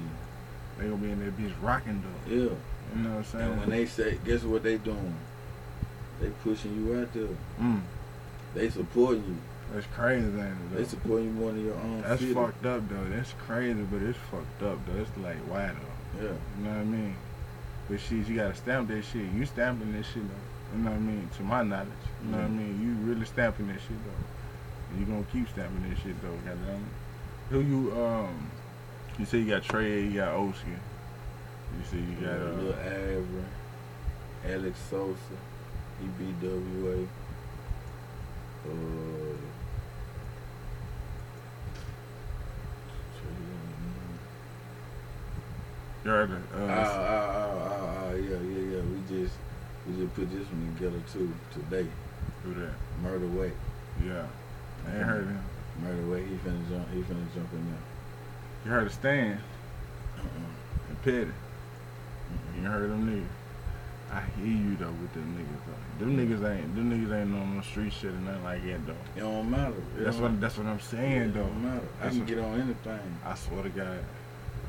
[0.78, 2.34] They gonna be in that bitch rocking though.
[2.34, 2.50] yeah.
[2.94, 3.50] You know what I'm saying?
[3.53, 5.14] And when they say, guess what they doing?
[6.20, 7.28] They pushing you out there.
[7.61, 7.80] mm,
[8.55, 9.36] They supporting you.
[9.72, 10.70] that's crazy, ain't it?
[10.72, 10.88] They Though?
[10.88, 13.05] supporting you more than your own That's fucked up though.
[13.09, 15.00] That's crazy, but it's fucked up though.
[15.00, 16.22] It's like why though?
[16.24, 16.32] Yeah.
[16.59, 17.16] You know what I mean?
[17.89, 19.30] But shit, you gotta stamp that shit.
[19.33, 20.76] You stamping that shit though.
[20.76, 21.28] You know what I mean?
[21.37, 21.89] To my knowledge.
[22.24, 22.57] You know what I Mhm.
[22.57, 22.80] mean?
[22.83, 24.99] You really stamping that shit though.
[24.99, 26.85] You gonna keep stamping that shit though, goddamn.
[27.51, 28.51] Who you um
[29.18, 30.70] you say you got Trey, you got Oski.
[30.70, 33.45] You say you got Lil uh Avery,
[34.47, 35.37] Alex Sosa,
[36.03, 37.07] EBWA.
[38.64, 38.70] Uh,
[46.05, 48.82] you heard it, Ah, uh, ah, ah, ah, yeah, yeah, yeah.
[48.82, 49.34] We just
[49.86, 51.86] we just put this one together too today.
[52.44, 52.74] who that?
[53.03, 53.53] Murder Way,
[54.05, 54.26] Yeah.
[54.86, 55.40] I ain't heard him.
[55.82, 56.24] Murder Way.
[56.24, 56.88] He finna jump.
[56.92, 57.78] He finna jump in there.
[58.64, 59.40] You heard of Stan
[60.18, 60.88] Uh-uh.
[60.88, 61.32] and Petty.
[62.57, 63.26] You heard them niggas.
[64.14, 66.05] I hear you though with them niggas though.
[66.05, 68.92] Them niggas ain't them niggas ain't on no street shit or nothing like that though.
[69.16, 69.72] It don't matter.
[69.98, 71.40] It That's don't- what that's what I'm it saying though.
[71.44, 71.86] don't matter.
[72.00, 73.16] I That's can what- get on anything.
[73.24, 73.98] I swear to God.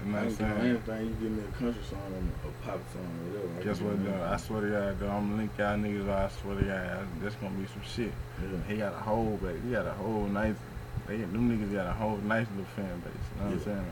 [0.06, 0.70] You know I what I'm can get on saying?
[0.70, 1.08] anything.
[1.08, 3.64] You give me a country song and a pop song or whatever.
[3.64, 4.24] Guess what though?
[4.24, 6.10] I swear to God though, I'm gonna link y'all niggas.
[6.10, 8.12] I swear to God, that's gonna be some shit.
[8.42, 8.58] Yeah.
[8.68, 10.56] He got a whole but He got a whole nice.
[11.08, 13.14] They them niggas got a whole nice little fan base.
[13.36, 13.92] You know what I'm saying?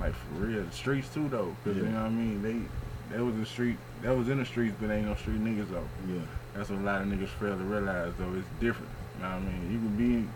[0.00, 1.54] Like for real, the streets too though.
[1.64, 2.42] Cause you know what I mean.
[2.42, 3.76] They that was the street.
[4.02, 5.88] That was in the streets, but ain't no street niggas though.
[6.08, 6.20] Yeah.
[6.54, 8.32] That's what a lot of niggas fail to realize though.
[8.34, 8.90] It's different.
[9.16, 9.72] You know what I mean?
[9.72, 10.28] You can be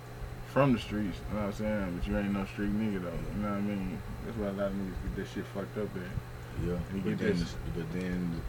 [0.54, 1.18] from the streets.
[1.28, 1.98] You know what I'm saying?
[1.98, 3.10] But you ain't no street nigga though.
[3.34, 3.98] You know what I mean?
[4.24, 6.64] That's why a lot of niggas get that shit fucked up at.
[6.64, 8.40] Yeah, You but get then, this- but then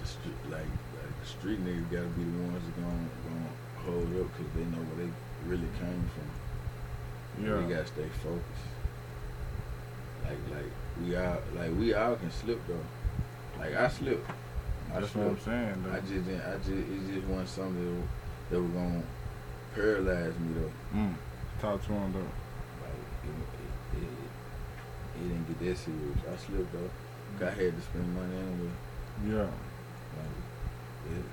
[0.00, 0.70] the street, like,
[1.02, 3.50] like the street niggas gotta be the ones that gonna, gonna
[3.82, 5.12] hold up because they know where they
[5.50, 7.44] really came from.
[7.44, 7.58] Yeah.
[7.66, 8.70] We gotta stay focused.
[10.24, 10.70] Like, like
[11.02, 12.86] we all, like we all can slip though.
[13.58, 14.30] Like I slipped.
[14.94, 15.92] I That's what I'm saying though.
[15.96, 16.42] I just didn't.
[16.42, 19.02] I just it just wasn't something that, that was gonna
[19.74, 20.98] paralyze me though.
[20.98, 21.14] Mm.
[21.60, 22.18] Talk to him though.
[22.18, 24.08] Like it, it, it,
[25.24, 26.18] it didn't get that serious.
[26.32, 26.90] I slipped though.
[27.38, 28.70] 'Cause I had to spend money anyway.
[29.28, 29.50] Yeah.
[30.18, 31.24] Like, it,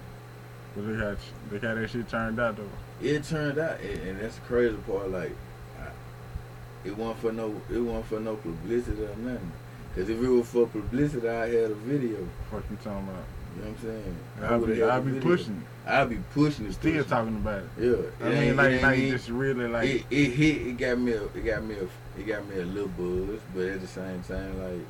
[0.75, 1.17] But they got
[1.51, 2.69] they got that shit turned out though.
[3.05, 5.09] it turned out, and, and that's the crazy part.
[5.11, 5.35] Like,
[5.79, 9.51] I, it wasn't for no, it wasn't for no publicity or nothing.
[9.95, 12.25] Cause if it was for publicity, I had a video.
[12.51, 13.25] Fuck you talking about?
[13.59, 14.17] You know what I'm saying?
[14.41, 15.63] I'll be, I'll be pushing.
[15.85, 16.73] I'll be pushing it.
[16.73, 17.09] Still pushing.
[17.09, 17.69] talking about it.
[17.79, 18.25] Yeah.
[18.25, 19.89] I It mean, like, it like just really like.
[19.89, 20.67] it, it hit.
[20.67, 21.11] It got me.
[21.13, 21.75] A, it got me.
[21.75, 24.85] A, it got me a little buzz, but at the same time, like,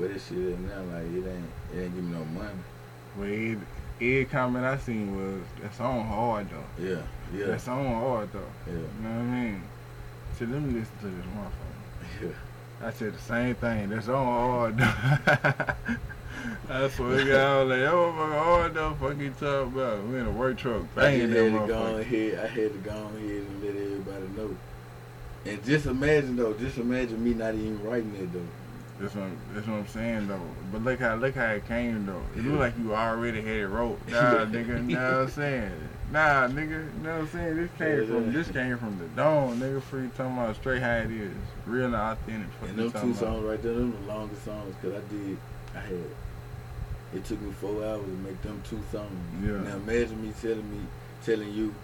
[0.00, 1.50] where this shit is now, like, it ain't.
[1.74, 2.48] It ain't give me no money.
[3.16, 3.58] Well, every,
[4.00, 6.84] every comment I seen was that song hard though.
[6.84, 7.02] Yeah.
[7.32, 7.46] Yeah.
[7.46, 8.40] That song hard though.
[8.66, 8.72] Yeah.
[8.72, 9.62] You know what I mean?
[10.38, 11.50] So let me listen to this motherfucker.
[12.22, 12.86] Yeah.
[12.88, 13.88] I said the same thing.
[13.90, 15.94] That's on hard though.
[16.68, 18.94] I swear to God, I was like, that motherfucker hard though.
[19.00, 20.04] Fuck you talking about?
[20.06, 22.00] We in a work truck I banging that had to go motherfucker.
[22.00, 22.38] ahead.
[22.38, 24.56] I had to go ahead and let everybody know.
[25.46, 28.46] And just imagine though, just imagine me not even writing it though.
[29.00, 30.40] That's what, that's what I'm saying though.
[30.72, 32.22] But look how look how it came though.
[32.36, 33.98] It looked like you already had it wrote.
[34.08, 34.84] Nah, nigga.
[34.86, 35.72] Know what I'm saying?
[36.12, 36.70] Nah, nigga.
[36.70, 37.56] You know what I'm saying?
[37.56, 38.32] This came Yeah, from yeah.
[38.32, 39.82] this came from the dawn, nigga.
[39.82, 41.32] Free talking about straight how it is,
[41.66, 42.48] real and authentic.
[42.68, 45.38] And them two songs right there, them the longest songs because I did.
[45.74, 46.04] I had.
[47.14, 49.10] It took me four hours to make them two songs.
[49.42, 49.52] Yeah.
[49.52, 50.80] Now imagine me telling me,
[51.24, 51.74] telling you,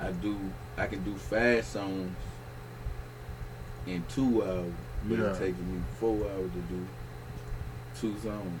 [0.00, 0.36] I do,
[0.76, 2.14] I can do five songs
[3.86, 4.72] in two hours,
[5.08, 5.24] but Yeah.
[5.30, 6.86] it's taking me four hours to do
[7.98, 8.60] two songs.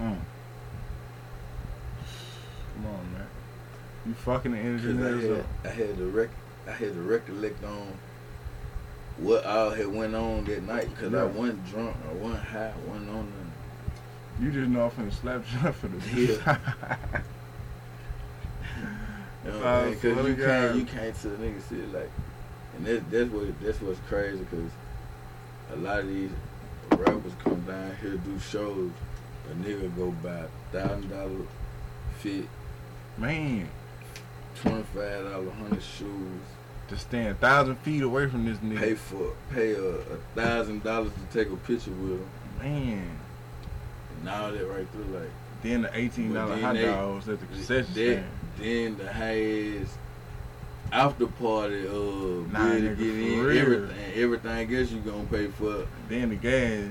[0.00, 0.16] Mm.
[2.74, 3.26] Come on, man.
[4.06, 5.46] You fucking the engineers I had, up.
[5.64, 6.28] I had to rec,
[6.66, 7.92] I had to recollect on
[9.18, 10.88] what all had went on that night.
[10.98, 11.22] Cause Yeah.
[11.22, 13.32] I wasn't drunk, I wasn't high, I wasn't on.
[14.40, 16.58] You just know I'm finna slap you for the Yeah.
[19.44, 20.00] You know what I I'm saying?
[20.00, 20.46] swear Cause to you God.
[20.46, 22.10] can't, you can't tell niggas shit like,
[22.76, 24.44] and that, that's what that's what's crazy.
[24.50, 24.70] Cause
[25.72, 26.30] a lot of these
[26.92, 28.90] rappers come down here do shows,
[29.50, 31.30] a nigga go buy thousand dollar
[32.18, 32.46] fit,
[33.16, 33.68] Man,
[34.60, 36.40] twenty five dollar hundred shoes,
[36.88, 38.78] to stand a thousand feet away from this nigga.
[38.78, 42.26] pay for pay a, a thousand dollars to take a picture with him,
[42.60, 43.18] Man.
[44.26, 45.30] All that right through like.
[45.62, 48.24] Then the eighteen dollar hot they- dogs at the concession Then,
[48.56, 48.96] stand.
[48.96, 49.92] then the highest
[50.90, 53.58] after party, uh, Nah, bill to get in, real.
[53.58, 55.86] everything, everything else you gonna pay for.
[56.08, 56.88] Then the gas.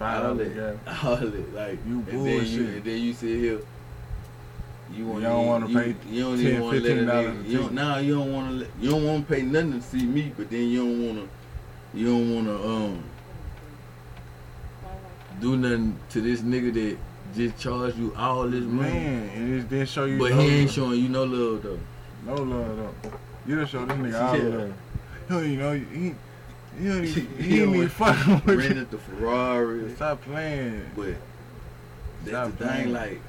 [0.00, 0.76] All gas.
[1.04, 2.60] all that, like You and then you, bullshit.
[2.60, 3.60] and then you sit here.
[4.92, 7.06] You, want You don't wanna pay You don't 10, even want to let a $15
[7.44, 7.48] nigga.
[7.48, 8.66] You don't, nah, you don't want to.
[8.80, 11.98] You don't want to pay nothing to see me, but then you don't want to.
[11.98, 13.04] You don't want to um
[15.40, 16.98] do nothing to this nigga that
[17.34, 18.90] just charged you all this money.
[18.92, 20.74] Man, and it didn't show you But no he ain't love.
[20.74, 21.78] showing you no love though.
[22.26, 23.12] No love though.
[23.46, 24.56] You done show this nigga all Yeah.
[24.56, 24.72] love.
[25.28, 25.72] He don't even know.
[25.72, 26.14] He,
[26.82, 28.56] he don't even, He he ain't even fucking with you.
[28.58, 29.94] rented the Ferrari.
[29.94, 30.84] Stop playing.
[30.96, 32.84] But Stop that's the playing.
[32.84, 33.20] thing, like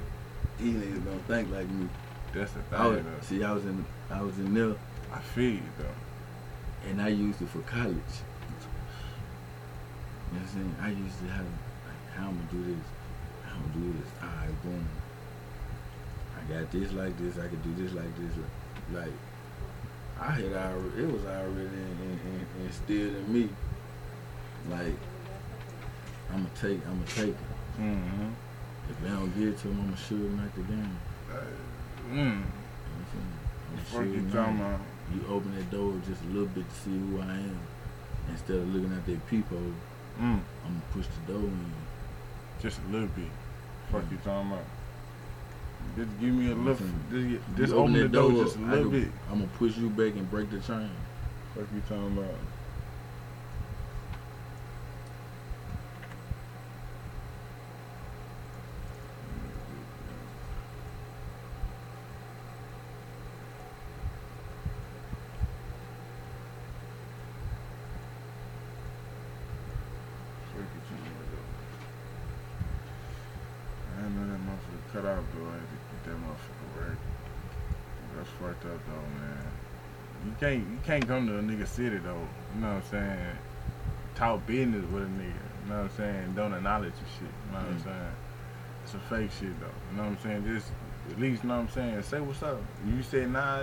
[0.58, 1.88] these niggas don't think like me.
[2.34, 3.26] That's the I was, thing though.
[3.26, 4.74] see, I was in, I was in there,
[5.12, 6.88] I feel you though.
[6.90, 7.94] and I used it for college.
[10.32, 10.74] You know what I'm saying?
[10.82, 11.46] I used to have
[12.16, 12.84] how I'm gonna do this,
[13.46, 14.10] how I'm gonna do this.
[14.22, 14.88] All right, boom.
[16.38, 17.38] I got this like this.
[17.38, 18.32] I could do this like this.
[18.92, 19.12] Like, like
[20.20, 22.20] I had already, it was already in, in,
[22.60, 23.48] in, instilled in me.
[24.70, 24.94] Like,
[26.32, 27.80] I'm gonna take, I'm gonna take it.
[27.80, 28.28] Mm-hmm.
[28.90, 30.96] If they don't get to them, I'm gonna shoot them at the game.
[32.10, 32.14] Mm.
[32.14, 33.32] You what I'm saying?
[33.72, 34.80] I'ma Fuck shoot you 'em talking about?
[35.14, 37.58] You open that door just a little bit to see who I am.
[38.30, 39.72] Instead of looking at that peephole,
[40.20, 40.22] Mm.
[40.22, 41.72] I'm gonna push the door in.
[42.62, 43.24] Just a little bit.
[43.90, 44.22] Fuck you mm.
[44.22, 44.64] talking about?
[45.96, 46.86] Just give me a I'm little.
[47.10, 49.08] saying, Just, just open the door just a little bit.
[49.30, 50.90] I'm gonna push you back and break the chain.
[51.54, 52.34] Fuck you talking about?
[70.52, 71.42] Fuck you talking about?
[73.92, 75.48] I didn't know that motherfucker cut out though.
[75.48, 77.00] I had to get that motherfucker right.
[78.16, 79.46] That's fucked up though, man.
[80.24, 82.26] You can't you can't come to a nigga city though.
[82.54, 83.36] You know what I'm saying?
[84.16, 85.44] Talk business with a nigga.
[85.62, 86.32] You know what I'm saying?
[86.34, 87.34] Don't acknowledge your shit.
[87.46, 87.84] You know what I'm Mm.
[87.84, 88.14] saying?
[88.84, 89.66] It's a fake shit though.
[89.90, 90.44] You know what I'm saying?
[90.44, 90.72] Just
[91.10, 92.02] at least you know what I'm saying.
[92.02, 92.60] Say what's up.
[92.84, 93.62] You say nah,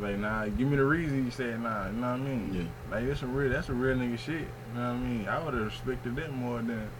[0.00, 0.46] like nah.
[0.46, 1.86] Give me the reason you said nah.
[1.86, 2.50] You know what I mean?
[2.52, 2.94] Yeah.
[2.96, 4.34] Like that's a real that's a real nigga shit.
[4.34, 5.28] You know what I mean?
[5.28, 6.90] I would have respected that more than.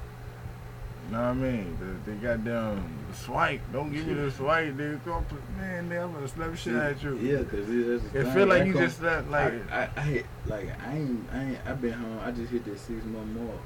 [1.11, 1.77] Know what I mean?
[2.05, 3.61] The, the goddamn swipe.
[3.73, 5.05] Don't give me the swipe, dude.
[5.05, 5.25] Go
[5.59, 7.17] man, they, I'm gonna slap shit at you.
[7.19, 10.01] Yeah, cause it, It feel like I you come- just let like I, I, I
[10.03, 12.21] hit like I ain't I ain't I been home.
[12.25, 13.59] I just hit that six month mark.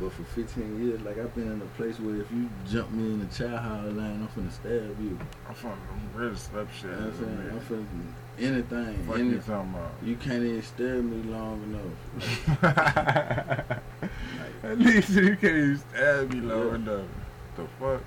[0.00, 3.12] But for 15 years, like I've been in a place where if you jump me
[3.12, 5.18] in the child house line, I'm finna stab you.
[5.48, 5.56] I'm
[6.20, 7.88] ready to slap shit You at know you, what I'm saying?
[8.40, 8.54] I'm finna
[8.86, 9.06] anything.
[9.06, 9.90] Fuck any- you talking about?
[10.02, 11.62] you can't even stab me long
[12.54, 13.78] enough.
[14.64, 16.74] At least you can't even stab me long Yeah.
[16.76, 17.06] enough.
[17.56, 18.02] The fuck?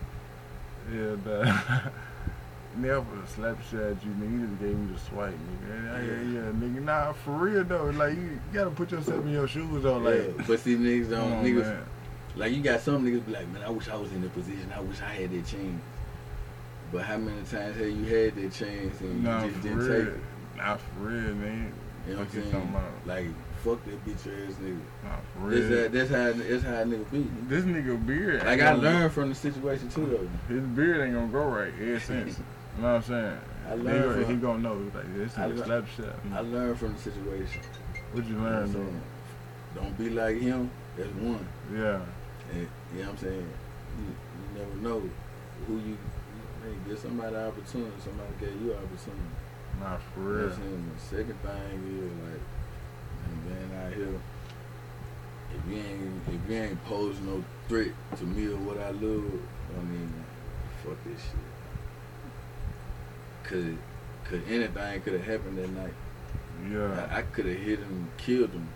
[0.91, 1.91] Yeah, the
[2.77, 4.31] Never slap shit at you, nigga.
[4.41, 5.85] You just gave me the swipe, nigga.
[5.85, 6.81] Yeah, yeah, yeah, nigga.
[6.83, 7.85] Nah, for real though.
[7.85, 9.97] Like you, you gotta put yourself in your shoes though.
[9.97, 11.85] Like, yeah, but see niggas don't on, niggas man.
[12.35, 14.71] like you got some niggas be like, man, I wish I was in the position.
[14.75, 15.81] I wish I had that chance.
[16.91, 20.05] But how many times have you had that chance and you Nah, just didn't real.
[20.05, 20.19] take it?
[20.57, 21.73] Nah, for real, man.
[22.07, 22.73] You know what I'm saying?
[23.05, 23.27] Like
[23.65, 24.79] fuck that bitch ass nigga.
[25.03, 25.83] Nah, for real.
[25.83, 27.27] how that's how that's how a nigga be.
[27.47, 28.43] This nigga beard.
[28.45, 30.53] Like I learned from the situation too though.
[30.53, 32.37] His beard ain't gonna grow right ever since.
[32.77, 33.37] you know what I'm saying?
[33.67, 34.91] I He, learned gonna- from- he gonna know.
[34.93, 36.15] Like, this I nigga lear- slap shit.
[36.33, 37.61] I learned from the situation.
[38.13, 39.81] What you You know learn though?
[39.81, 40.69] Don't be like him.
[40.95, 41.45] That's one.
[41.73, 41.99] Yeah.
[42.53, 42.61] And,
[42.95, 43.47] you know what I'm saying?
[43.97, 45.01] You, you never know
[45.67, 49.33] who you, you give somebody opportunity, somebody gave you opportunity.
[49.81, 50.47] Nah, for You know real.
[50.49, 50.91] what I'm saying?
[50.95, 52.41] The second thing is like,
[53.47, 54.19] man, out here,
[55.55, 59.31] if you ain't if you ain't pose no threat to me or what I love,
[59.77, 60.13] I mean,
[60.83, 61.31] fuck this shit.
[63.43, 63.77] Cause,
[64.29, 65.93] cause anything could have happened that night.
[66.71, 67.07] Yeah.
[67.11, 68.67] I, I could have hit him, killed him.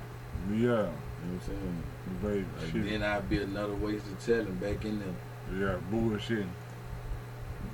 [0.51, 0.57] Yeah.
[0.59, 1.83] You know what I'm saying?
[2.21, 2.89] Baby, Like, shit.
[2.89, 5.15] then I'd be another waste wasted talent back in there.
[5.59, 6.47] Yeah, bullshitting.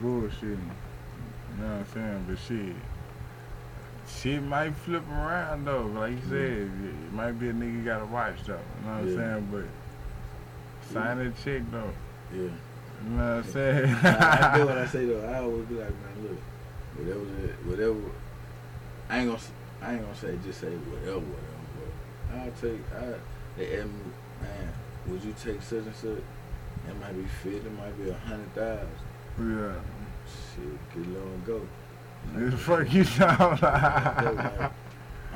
[0.01, 0.41] Bullshitting.
[0.41, 2.25] You know what I'm saying?
[2.27, 2.75] But shit.
[4.07, 5.83] Shit might flip around though.
[5.83, 6.29] Like you mm-hmm.
[6.29, 8.53] said, it might be a nigga you gotta watch though.
[8.53, 9.49] You know what I'm saying?
[9.51, 11.91] But sign a check though.
[12.31, 12.39] Yeah.
[12.39, 13.95] You know what I'm saying?
[14.03, 15.27] I, I do what I say though.
[15.27, 16.39] I always be like, man, look,
[16.97, 17.19] whatever,
[17.65, 18.11] whatever.
[19.09, 19.41] I ain't gonna,
[19.81, 21.55] I ain't gonna say just say whatever, whatever.
[22.29, 22.81] But I'll take.
[22.95, 23.17] I
[23.57, 23.93] they ask me,
[24.41, 24.73] man,
[25.07, 26.23] would you take such and such?
[26.87, 28.89] It might be fifty, it might be a hundred thousand.
[29.39, 29.73] yeah.
[30.25, 31.61] Shit, get low and go.
[32.33, 33.59] The fuck you sound?
[33.63, 34.71] I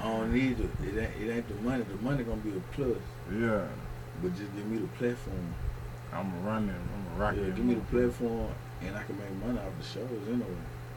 [0.03, 0.69] don't need it.
[0.83, 1.83] It ain't, it ain't the money.
[1.83, 2.97] The money gonna be a plus,
[3.33, 3.67] yeah.
[4.21, 5.53] but just give me the platform.
[6.13, 6.69] I'm a running.
[6.69, 7.41] I'm a rocket.
[7.41, 8.49] Yeah, give me the platform,
[8.81, 10.45] and I can make money off the shows anyway.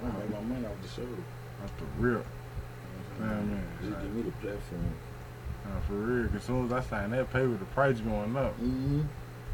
[0.05, 1.09] I can make my money off the shows.
[1.61, 2.12] That's the real.
[2.12, 3.51] You know what saying?
[3.51, 3.64] man.
[3.82, 4.95] Just give me the platform.
[5.64, 6.26] Nah, for real.
[6.28, 8.53] Cause as soon as I sign that paper, the price going up.
[8.61, 8.99] Mm-hmm.
[8.99, 9.05] Know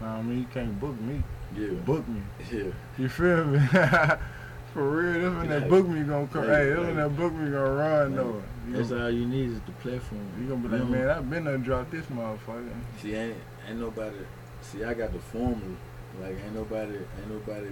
[0.01, 0.39] what I mean?
[0.39, 1.23] You can't book me.
[1.57, 1.69] Yeah.
[1.85, 2.23] Book me.
[2.53, 2.71] Yeah.
[2.97, 3.59] You feel me?
[4.79, 6.47] for real, that's when that book me gonna come.
[6.47, 8.43] like- Hey, that's when that book me gonna run though.
[8.69, 10.29] You That's gonna, all you need is the platform.
[10.39, 11.11] you gonna be like, You man.
[11.11, 12.71] I've been there dropped this motherfucker.
[13.03, 14.17] See, ain't ain't nobody.
[14.61, 15.75] See, I got the formula.
[16.21, 17.71] Like ain't nobody, ain't nobody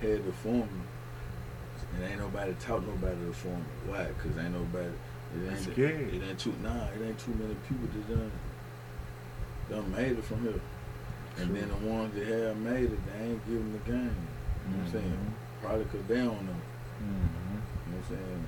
[0.00, 0.68] had the formula,
[1.94, 3.64] and ain't nobody taught nobody the formula.
[3.86, 4.06] Why?
[4.22, 4.94] Cause ain't nobody.
[5.36, 5.58] It ain't.
[5.58, 6.14] Scared.
[6.14, 6.54] It ain't too.
[6.62, 8.32] Nah, it ain't too many people that done
[9.68, 10.60] done made it from here.
[11.38, 13.94] And then the ones that have made it, they ain't giving the game.
[13.94, 14.92] You know what I'm mm-hmm.
[14.92, 15.34] saying?
[15.62, 16.60] Probably cause they don't know.
[16.98, 18.44] hmm You know what I'm saying?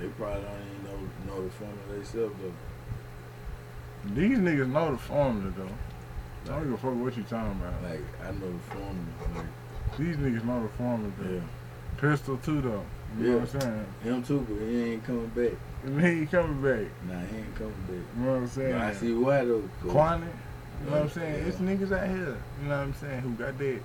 [0.00, 0.84] They probably don't even
[1.26, 4.14] know know the formula themselves though.
[4.14, 6.52] These niggas know the formula though.
[6.52, 7.82] I don't give a fuck what you talking about.
[7.82, 8.96] Like I know the formula.
[9.36, 11.34] Like, These niggas know the formula though.
[11.34, 11.40] yeah.
[12.00, 12.84] Pistol too though.
[13.18, 13.86] You know what I'm saying?
[14.04, 15.52] Him too, but he ain't coming back.
[15.84, 16.86] And he ain't coming back.
[17.08, 17.96] Nah, he ain't coming back.
[18.16, 18.72] You know what I'm saying?
[18.72, 19.62] But I see why though.
[19.88, 20.32] Quantity.
[20.84, 21.34] You know what I'm saying?
[21.34, 21.48] Yeah.
[21.48, 22.36] It's niggas out here.
[22.62, 23.20] You know what I'm saying?
[23.20, 23.80] Who got that?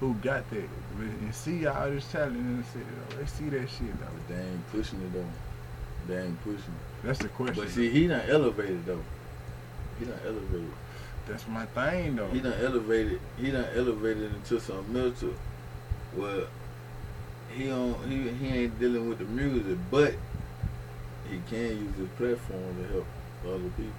[0.00, 0.68] Who got that?
[0.98, 3.16] And see all this talent in the city though.
[3.16, 4.06] They see that shit though.
[4.12, 5.24] But they ain't pushing it though.
[6.14, 7.04] They ain't pushing it.
[7.06, 7.56] That's the question.
[7.64, 9.02] But see, he done elevated though.
[9.98, 10.70] He done elevated.
[11.26, 12.28] That's my thing though.
[12.28, 13.20] He done elevated.
[13.38, 15.32] He done elevated into some mental.
[16.14, 16.46] Well,
[17.56, 17.96] he don't.
[18.10, 20.14] He he ain't dealing with the music, but
[21.30, 23.06] he can use his platform to help
[23.46, 23.92] other people.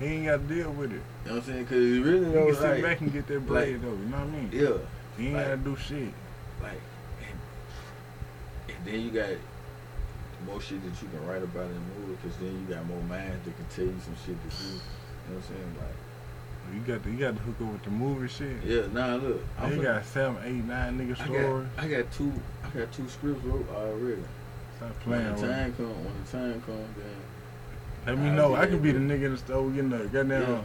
[0.00, 0.94] He ain't got to deal with it.
[0.94, 1.66] You know what I'm saying?
[1.66, 3.88] Cause he really He can sit like, back and get that bread like- though.
[3.90, 4.50] You know what I mean?
[4.52, 4.76] yeah,
[5.18, 6.12] He ain't like- got to do shit.
[6.62, 6.80] like,
[7.20, 7.38] and,
[8.76, 9.28] and then you got
[10.46, 13.00] more shit that you can write about in the movie, cause then you got more
[13.04, 15.76] minds that can tell you some shit that you, you know what I'm saying?
[15.78, 18.56] Like, You got to, you got to hook up with the movie shit.
[18.64, 21.68] yeah, nah, look, I'm You got seven, eight, nine nigga I stories.
[21.76, 22.32] got, I got two,
[22.64, 24.22] I got two scripts wrote already.
[24.78, 25.40] Stop When the me.
[25.48, 28.54] time come, when the time come, then Let me know.
[28.56, 30.60] I can be the nigga in the store getting the goddamn, Yeah.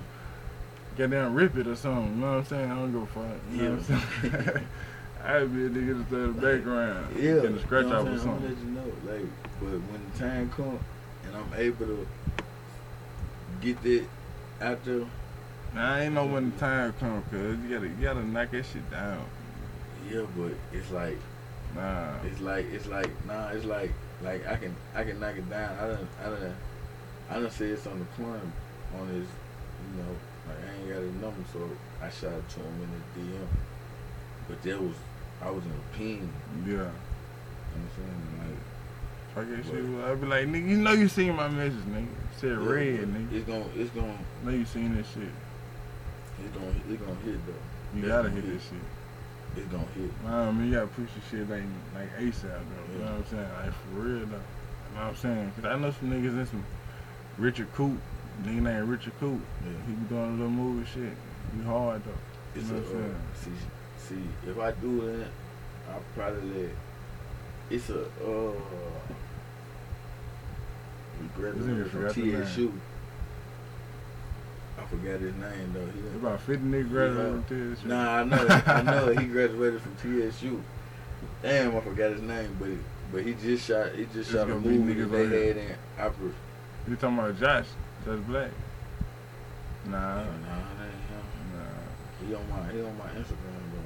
[0.98, 2.16] Goddamn rip it or something.
[2.16, 2.72] You know what I'm saying?
[2.72, 3.24] I don't a fuck.
[3.52, 4.68] You know what I'm saying?
[5.24, 7.16] I'd be a nigga the in the background.
[7.16, 8.14] yeah, Getting a scratch you know off or I'm?
[8.14, 8.42] I'm something.
[8.42, 9.26] gonna let you know, like,
[9.60, 10.80] but when the time come
[11.26, 12.08] and I'm able to
[13.62, 14.06] get that
[14.62, 15.06] out there,
[15.76, 18.66] Nah, I ain't know when the time come, cuz you gotta, you gotta knock that
[18.66, 19.26] shit down.
[20.10, 21.18] yeah, but it's like.
[21.76, 22.14] Nah.
[22.26, 23.50] It's like it's like nah.
[23.50, 23.92] It's like
[24.24, 25.78] like I can I can knock it down.
[25.78, 26.56] I done I done
[27.30, 28.54] I done said it's on the climb
[28.98, 30.16] on his you know
[30.48, 31.60] like I ain't got his number so
[32.02, 33.48] I shot it to him in the DM.
[34.48, 34.96] But that was
[35.42, 36.30] I was in a pin.
[36.66, 36.72] Yeah.
[36.72, 38.58] You know what I'm saying?
[39.36, 40.02] Fuck that What?
[40.02, 40.12] shit.
[40.12, 42.04] I'd be like, nigga, you know you seen my message, nigga.
[42.04, 43.34] It said Like, red, nigga.
[43.34, 45.30] It's gonna it's gonna know you seen that shit.
[46.44, 47.54] it's gonna it's gonna hit though.
[47.96, 48.86] You It's gotta gonna hit that shit.
[49.58, 50.12] It's gonna hit.
[50.24, 51.64] Nah, I mean, you gotta push the shit like,
[51.96, 52.94] like ASAP, though.
[52.94, 53.50] You know what I'm saying?
[53.64, 54.26] Like, for real, though.
[54.26, 55.52] You know what I'm saying?
[55.56, 56.66] Because I know some niggas in some
[57.38, 57.98] Richard Coop.
[58.44, 59.42] Nigga named Richard Coop.
[59.66, 59.72] Yeah.
[59.88, 61.14] He be doing a little movie shit.
[61.56, 62.60] He hard, though.
[62.60, 63.52] It's know a, what I'm uh, see
[63.98, 65.28] see if I do that,
[65.92, 66.72] I'll probably let.
[67.70, 68.52] It's a uh.
[71.20, 72.74] Nigga graduated from TSU.
[74.78, 75.88] I forgot his name though.
[75.88, 77.88] He about 50 niggas graduated to this shit.
[77.88, 79.08] Nah, I know, I know.
[79.20, 80.62] He graduated from TSU.
[81.42, 82.70] Damn, I forgot his name, but
[83.12, 83.94] but he just shot.
[83.96, 86.32] He just It's shot a movie that they had in opera.
[86.88, 87.66] You talking about Josh?
[88.08, 88.52] Josh Black?
[89.86, 89.92] Nah.
[89.92, 91.26] Nah, nah, that ain't him.
[91.52, 92.26] Nah.
[92.26, 93.84] He on my he on my Instagram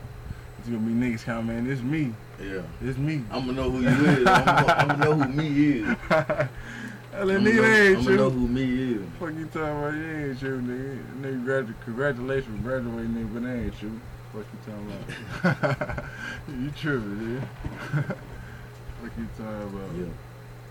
[0.59, 1.72] It's gonna be niggas coming, man.
[1.72, 2.13] It's me.
[2.39, 3.24] Yeah, It's me.
[3.32, 4.28] I'm gonna know who you is.
[4.28, 5.88] I'm gonna, I'm gonna know who me is.
[6.11, 9.01] Let I'm nigga gonna, that ain't I'm gonna know who me is.
[9.19, 9.95] Fuck you talking about?
[9.95, 11.22] You ain't you, nigga.
[11.22, 14.01] Nigga, gradu- congratulations graduating, nigga, but that ain't you.
[14.34, 16.05] Fuck you talking about?
[16.47, 18.05] you tripping, nigga.
[19.01, 19.95] Fuck you talking about?
[19.97, 20.05] Yeah,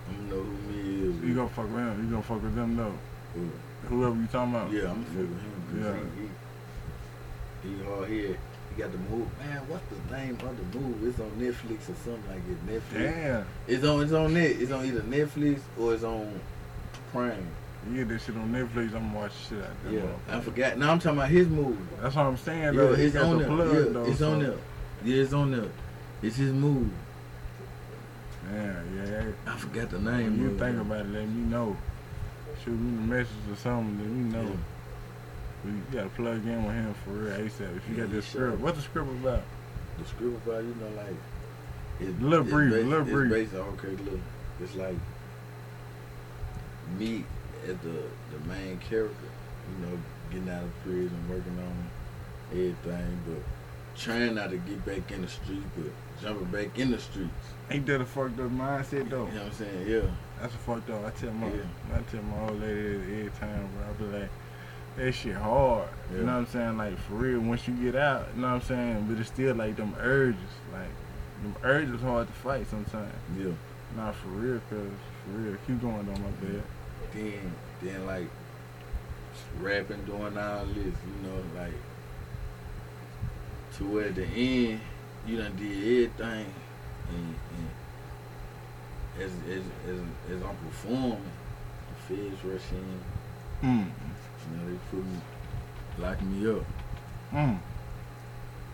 [0.07, 1.21] I'm gonna know who me is.
[1.21, 2.03] You gonna fuck with him?
[2.05, 2.93] You gonna fuck with them though?
[3.35, 3.41] Yeah.
[3.89, 4.71] Whoever you talking about?
[4.71, 5.83] Yeah, I'm gonna fuck with him.
[5.83, 5.95] Yeah.
[7.63, 8.37] He, he, he hard head.
[8.75, 9.27] He got the move.
[9.39, 11.07] Man, what's the name of the move?
[11.07, 12.67] It's on Netflix or something like it.
[12.67, 13.13] Netflix.
[13.15, 13.45] Damn.
[13.67, 14.03] It's on.
[14.03, 14.51] It's on net.
[14.59, 16.39] It's on either Netflix or it's on
[17.11, 17.45] Prime.
[17.89, 19.93] You get that shit on Netflix, I'm gonna watch the shit out there.
[19.93, 20.35] Yeah.
[20.37, 20.77] I forgot.
[20.77, 21.77] Now I'm talking about his movie.
[21.99, 22.93] That's what I'm saying, Yeah, though.
[22.93, 23.55] He it's on the there.
[23.55, 24.53] plug, Yeah, though, it's so on there.
[25.03, 25.69] Yeah, it's on there.
[26.21, 26.91] It's his movie.
[28.53, 29.23] Yeah, yeah.
[29.47, 30.41] I forgot the When name.
[30.41, 31.75] you of think about it, let me know.
[32.63, 34.51] Shoot me a message or something, let me know.
[34.51, 34.57] Yeah.
[35.65, 37.77] We gotta plug in with him for real ASAP.
[37.77, 38.47] If you Yeah, got this sure.
[38.47, 39.43] script, what's the script about?
[39.99, 41.15] The script about you know like
[41.99, 43.31] it's Little it's brief, based- little it's brief.
[43.31, 44.19] based on okay, look,
[44.61, 44.95] it's like
[46.97, 47.23] me
[47.63, 48.03] as the
[48.37, 49.27] the main character,
[49.69, 49.97] you know,
[50.31, 51.89] getting out of prison, working on
[52.51, 53.43] everything, but
[53.99, 55.91] trying not to get back in the street, but
[56.21, 57.29] jumping back in the streets.
[57.69, 59.25] Ain't that a fucked up mindset though?
[59.27, 59.87] You know what I'm saying?
[59.87, 60.01] Yeah.
[60.41, 61.05] That's a fucked up.
[61.05, 61.61] I tell my Yeah.
[61.93, 63.85] I tell my old lady every time, bro.
[63.87, 64.29] I be like,
[64.97, 65.87] that shit hard.
[66.11, 66.77] You know what I'm saying?
[66.77, 69.05] Like for real, once you get out, you know what I'm saying?
[69.07, 70.39] But it's still like them urges,
[70.73, 70.89] like
[71.43, 73.13] them urges hard to fight sometimes.
[73.37, 73.51] Yeah.
[73.95, 74.79] Not for real, cause
[75.25, 76.63] for real, keep going on my bed.
[77.13, 78.29] Then then like
[79.59, 81.73] rapping, doing all this, you know, like
[83.77, 84.81] to where at the end
[85.27, 86.53] you done did everything
[87.09, 87.69] and, and
[89.19, 89.99] as, as as
[90.31, 91.21] as I'm performing,
[92.07, 92.99] the feds rush in,
[93.67, 93.85] Mm.
[93.85, 95.19] you know, they put me
[95.99, 96.65] locking me up.
[97.33, 97.59] Mm.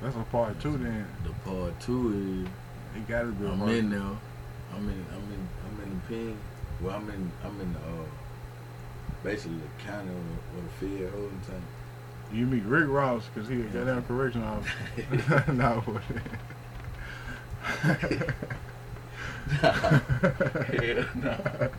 [0.01, 1.05] That's a part two then.
[1.23, 3.99] The part two is It gotta be a I'm part in there.
[4.01, 6.37] I'm in I'm in I'm in the pen.
[6.81, 8.05] Well I'm in I'm in uh
[9.23, 10.69] basically the county or, or the
[10.99, 11.63] fed holding time.
[12.31, 15.43] You meet Rick Ross because he a goddamn correction officer.
[15.53, 15.83] no.
[19.47, 21.69] Hell no.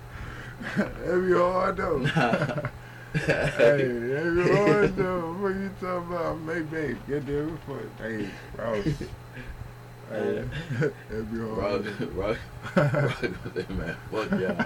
[0.77, 1.99] That'd be hard though.
[3.15, 5.33] hey, that'd be hard though.
[5.35, 6.39] What you talking about?
[6.41, 8.85] Maybe, get there for Hey, Ross.
[10.11, 10.45] Hey,
[11.11, 11.87] that'd be hard.
[12.15, 12.39] rock,
[12.75, 14.57] rock, say, man, fuck y'all.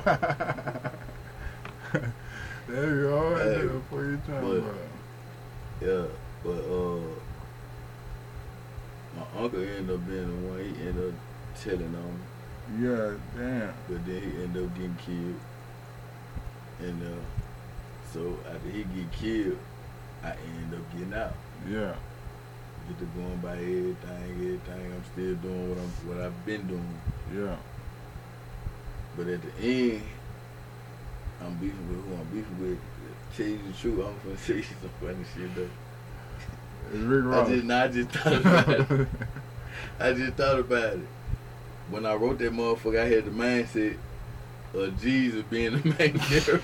[1.93, 2.13] that'd
[2.73, 3.83] be hard Hey, though.
[3.91, 4.75] What you talking but- about?
[5.81, 6.05] Yeah,
[6.45, 7.01] but uh,
[9.17, 10.59] my uncle ended up being the one.
[10.63, 11.15] He ended up
[11.61, 12.21] telling on me,
[12.81, 13.75] Yeah, damn.
[13.89, 15.41] but then he ended up getting killed.
[16.81, 17.21] And uh,
[18.13, 19.59] so after he get killed,
[20.23, 21.35] I end up getting out.
[21.69, 21.95] Yeah.
[22.89, 23.97] Get to going by everything,
[24.31, 24.93] everything.
[24.93, 27.01] I'm still doing what I'm what I've been doing.
[27.35, 27.57] Yeah.
[29.17, 30.03] But at the end,
[31.41, 32.79] I'm beefing with who I'm beefing with.
[33.37, 35.69] Tell you the truth, I'm gonna say some funny shit though.
[36.93, 39.09] It's Rick I just, I just thought about it.
[40.01, 41.01] I just thought about it.
[41.93, 43.99] When I wrote that motherfucker, I had the mindset
[44.73, 46.63] of Jesus being the main character.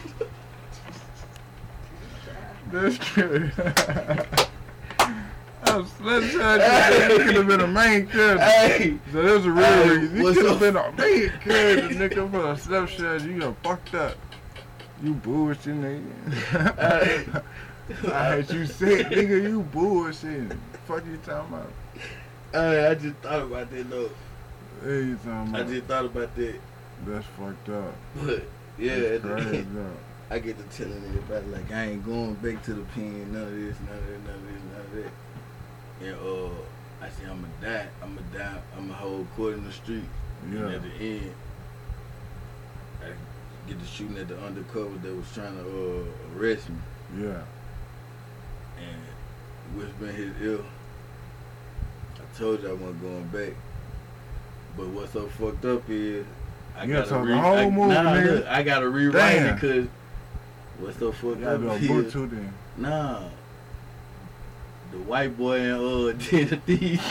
[2.72, 3.50] That's true.
[5.64, 8.42] I was, let's say he could have been a main character.
[8.42, 10.16] hey, So there's a real Hey, reason.
[10.16, 13.22] He could have been a main character, nigga, for a snapshot.
[13.22, 14.16] You got fucked up.
[15.02, 17.42] You bullshit, nigga.
[18.12, 19.42] I had you sick, nigga.
[19.42, 20.52] You bullshit.
[20.86, 21.70] Fuck you talking about?
[22.52, 24.10] hey, I just thought about that though.
[24.82, 26.54] Hey, you talking I just thought about that.
[27.06, 27.94] That's fucked up.
[28.24, 28.44] But
[28.78, 29.66] yeah, crazy.
[30.30, 33.50] I get to telling everybody like I ain't going back to the pen, none of
[33.50, 36.06] this, none of that, none of this, none of that.
[36.06, 40.04] And uh, I say I'ma die, I'ma die, I'ma hold court in the street.
[40.42, 40.68] And Yeah.
[40.76, 41.32] at the end,
[43.02, 46.76] I get to shooting at the undercover that was trying to uh, arrest me
[47.22, 47.42] Yeah.
[48.78, 50.60] and whisper in his ear.
[52.16, 53.54] I told you I wasn't going back.
[54.78, 56.24] But what's so fucked up is
[56.76, 58.34] I You gotta gotta talk the re- whole I, movie, nah, nigga.
[58.36, 59.46] look, I gotta rewrite Damn.
[59.48, 59.86] it because
[60.78, 62.52] what's so fucked You gotta up a is too then.
[62.76, 63.20] nah.
[64.92, 67.10] The white boy and uh did a thief.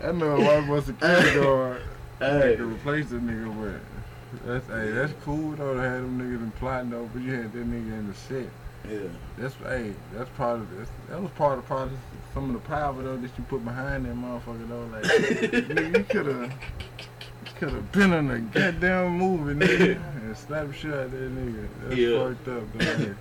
[0.00, 1.82] That nigga white boy security guard.
[2.18, 3.80] hey, to replace the nigga with.
[4.44, 7.52] That's hey, that's cool though to have them niggas in plotting though, but you had
[7.52, 8.48] that nigga in the set.
[8.90, 8.98] Yeah.
[9.38, 10.88] That's hey, that's part of this.
[11.08, 11.98] That was part of part of
[12.32, 14.86] some of the power though that you put behind that motherfucker though.
[14.92, 16.52] Like nigga, you could have
[17.56, 21.68] could have been in a goddamn movie, nigga, and slap shot that nigga.
[21.84, 22.24] That's Yeah.
[22.28, 23.14] fucked up, though.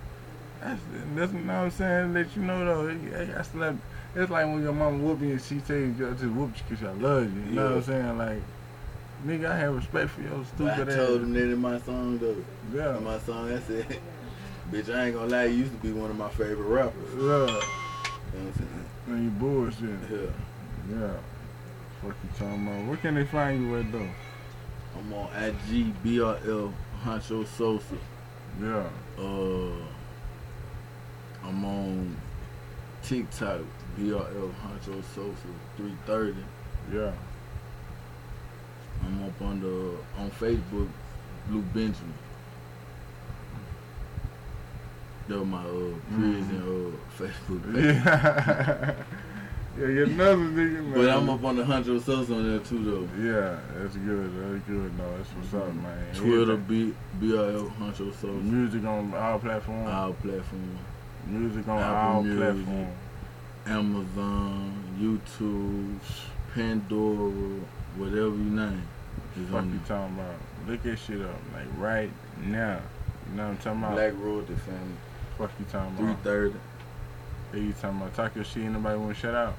[0.62, 0.82] That's
[1.16, 2.14] that's you know what I'm saying.
[2.14, 2.88] Let you know though.
[3.10, 3.78] Hey, I slapped.
[4.16, 6.64] It's like when your mama whoop you and she tell you I just whooped you
[6.70, 7.42] because I love you.
[7.50, 8.18] You know what I'm saying?
[8.18, 8.42] Like,
[9.26, 10.90] nigga, I have respect for your But I told
[11.22, 11.24] ass.
[11.24, 12.36] him that in my song though.
[12.74, 12.98] Yeah.
[12.98, 14.00] In my song, I said,
[14.74, 17.22] "Bitch, I ain't gonna lie, you used to be one of my favorite rappers." You
[17.22, 17.54] know Yeah.
[17.54, 17.64] what
[18.36, 18.86] I'm saying?
[19.08, 20.00] Man, you bullshit.
[20.12, 20.98] Yeah.
[21.00, 21.14] Yeah.
[22.02, 22.86] Fuck you talking about.
[22.88, 24.10] Where can they find you at though?
[24.98, 27.96] I'm on IG BRL Honcho Sosa.
[28.62, 28.88] Yeah.
[29.18, 29.76] Uh,
[31.46, 32.16] I'm on
[33.04, 33.62] TikTok
[33.98, 35.48] BRL Honcho Sosa
[35.78, 36.36] 330.
[36.94, 37.12] Yeah.
[39.04, 40.88] I'm up on the on Facebook
[41.48, 42.14] Blue Benjamin.
[45.28, 47.24] That was my old prison mm-hmm.
[47.24, 49.06] uh, Facebook back.
[49.78, 49.88] Yeah.
[49.88, 50.94] yeah, get another nigga, man.
[50.94, 53.24] But I'm up on the hundred sauce on there too though.
[53.24, 54.32] Yeah, that's good.
[54.36, 54.98] That's good.
[54.98, 55.84] No, that's what's up, mm-hmm.
[55.84, 56.16] man.
[56.16, 56.58] Twitter.
[56.58, 58.28] B B I L Honcho Sosa.
[58.28, 59.88] music on our platform.
[59.88, 60.78] Our platform.
[61.28, 62.40] music on Apple Music.
[62.40, 62.98] platforms.
[63.66, 66.00] Amazon, YouTube,
[66.54, 67.32] Pandora,
[67.96, 68.84] whatever you name.
[69.40, 70.36] Is Fuck you talking about?
[70.68, 72.12] Look that shit up, like right
[72.46, 72.82] now.
[73.30, 73.94] You know what I'm talking about?
[73.94, 74.96] Black Royalty Family.
[75.38, 76.24] Fuck you talking Three about?
[76.24, 76.56] thirty.
[77.52, 78.14] Hey, you talking about?
[78.16, 78.64] Talk your shit.
[78.64, 79.56] Anybody want to shut out?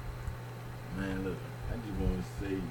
[0.97, 1.37] Man, look,
[1.71, 2.61] I just want to say,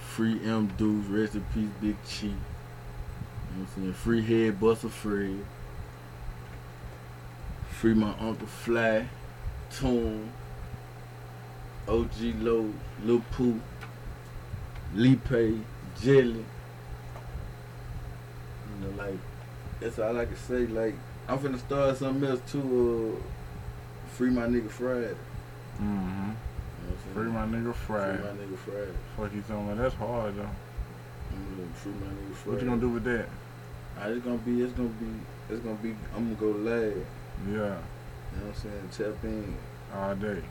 [0.00, 2.22] free M dudes, rest in peace, Big Chief.
[2.24, 2.36] You know
[3.60, 3.92] what I'm saying?
[3.94, 5.44] Free Head Buster Fred.
[7.70, 9.06] Free my Uncle Fly,
[9.70, 10.30] Toon,
[11.86, 12.72] OG Low,
[13.04, 13.60] Lil Pooh,
[14.94, 15.28] Lipe,
[16.00, 16.44] Jelly.
[18.70, 19.18] You know, like,
[19.80, 20.66] that's all I can say.
[20.66, 20.94] Like,
[21.28, 23.18] I'm finna start something else too.
[23.18, 25.14] Uh, free my nigga Friday.
[25.80, 25.80] Mm-hmm.
[25.80, 26.34] You know
[26.86, 27.14] what I'm saying?
[27.14, 28.20] Free my nigga Fred.
[28.20, 28.92] Free my nigga Friday.
[29.16, 29.78] Fuck you talking about?
[29.78, 30.42] That's hard though.
[30.42, 32.50] I'm gonna free my nigga Friday.
[32.50, 33.26] What you gonna do with that?
[33.98, 35.06] Ah, it's gonna be, it's gonna be,
[35.50, 35.94] it's gonna be.
[36.14, 37.06] I'm gonna go live.
[37.48, 37.76] Yeah, You know
[38.46, 39.12] what I'm saying?
[39.14, 39.56] Tap in.
[39.94, 40.42] all day.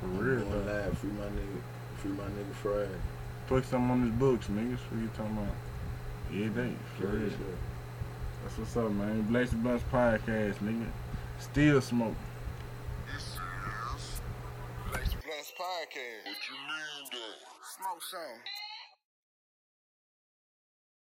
[0.00, 0.72] For I'm real going though.
[0.72, 0.98] live.
[0.98, 1.60] Free my nigga.
[1.98, 2.98] Free my nigga Friday.
[3.48, 4.78] Put something on his books, niggas.
[4.90, 5.54] What you talking about?
[6.30, 6.74] Every day.
[6.98, 7.30] For Yeah, real.
[7.30, 7.58] sure.
[8.48, 9.20] That's what's up, man.
[9.28, 10.86] Blaze Bunch podcast, nigga.
[11.38, 12.14] Still smoke.
[13.12, 14.20] This is
[14.90, 16.24] Blaze Blunts Podcast.
[16.24, 17.36] What you mean, though?
[17.76, 18.40] Smoke some.